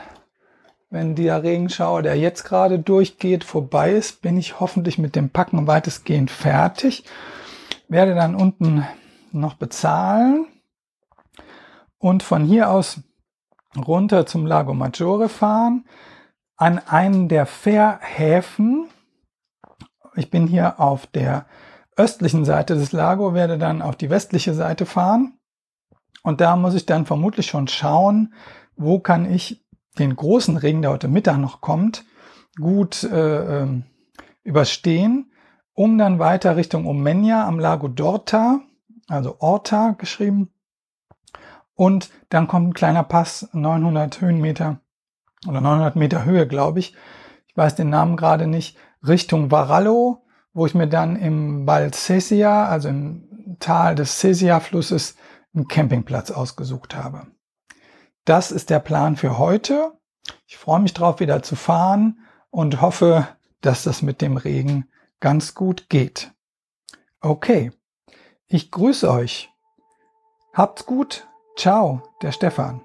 [0.89, 5.67] wenn der Regenschauer, der jetzt gerade durchgeht, vorbei ist, bin ich hoffentlich mit dem Packen
[5.67, 7.05] weitestgehend fertig.
[7.87, 8.85] Werde dann unten
[9.31, 10.47] noch bezahlen
[11.97, 12.99] und von hier aus
[13.77, 15.85] runter zum Lago Maggiore fahren,
[16.57, 18.87] an einen der Fährhäfen.
[20.15, 21.45] Ich bin hier auf der
[21.97, 25.37] östlichen Seite des Lago, werde dann auf die westliche Seite fahren
[26.23, 28.33] Und da muss ich dann vermutlich schon schauen,
[28.75, 29.65] wo kann ich
[29.97, 32.03] den großen Regen, der heute Mittag noch kommt,
[32.59, 33.81] gut äh, äh,
[34.43, 35.31] überstehen,
[35.73, 38.59] um dann weiter Richtung Omenia am Lago d'Orta,
[39.07, 40.51] also Orta geschrieben.
[41.75, 44.79] Und dann kommt ein kleiner Pass, 900 Höhenmeter
[45.47, 46.95] oder 900 Meter Höhe, glaube ich.
[47.47, 48.77] Ich weiß den Namen gerade nicht.
[49.05, 55.15] Richtung Varallo, wo ich mir dann im Val Sesia, also im Tal des Sesia-Flusses,
[55.53, 57.27] einen Campingplatz ausgesucht habe.
[58.25, 59.93] Das ist der Plan für heute.
[60.47, 62.19] Ich freue mich drauf, wieder zu fahren
[62.49, 63.27] und hoffe,
[63.61, 64.89] dass das mit dem Regen
[65.19, 66.31] ganz gut geht.
[67.21, 67.71] Okay,
[68.47, 69.49] ich grüße euch.
[70.53, 71.27] Habt's gut.
[71.57, 72.84] Ciao, der Stefan.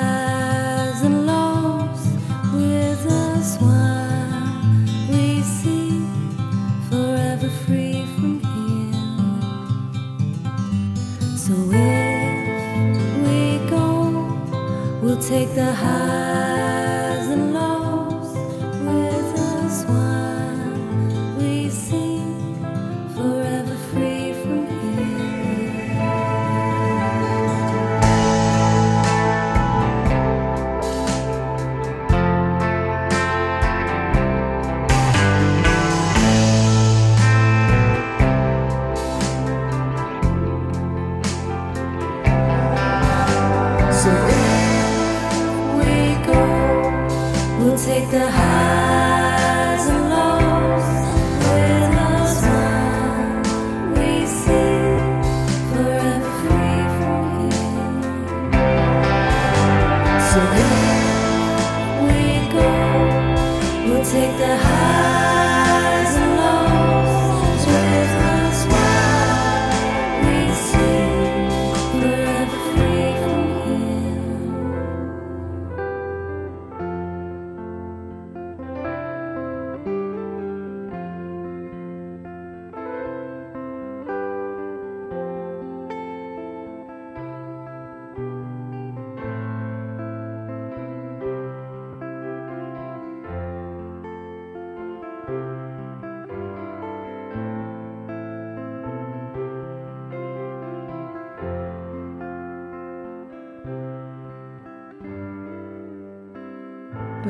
[15.21, 16.50] take the highs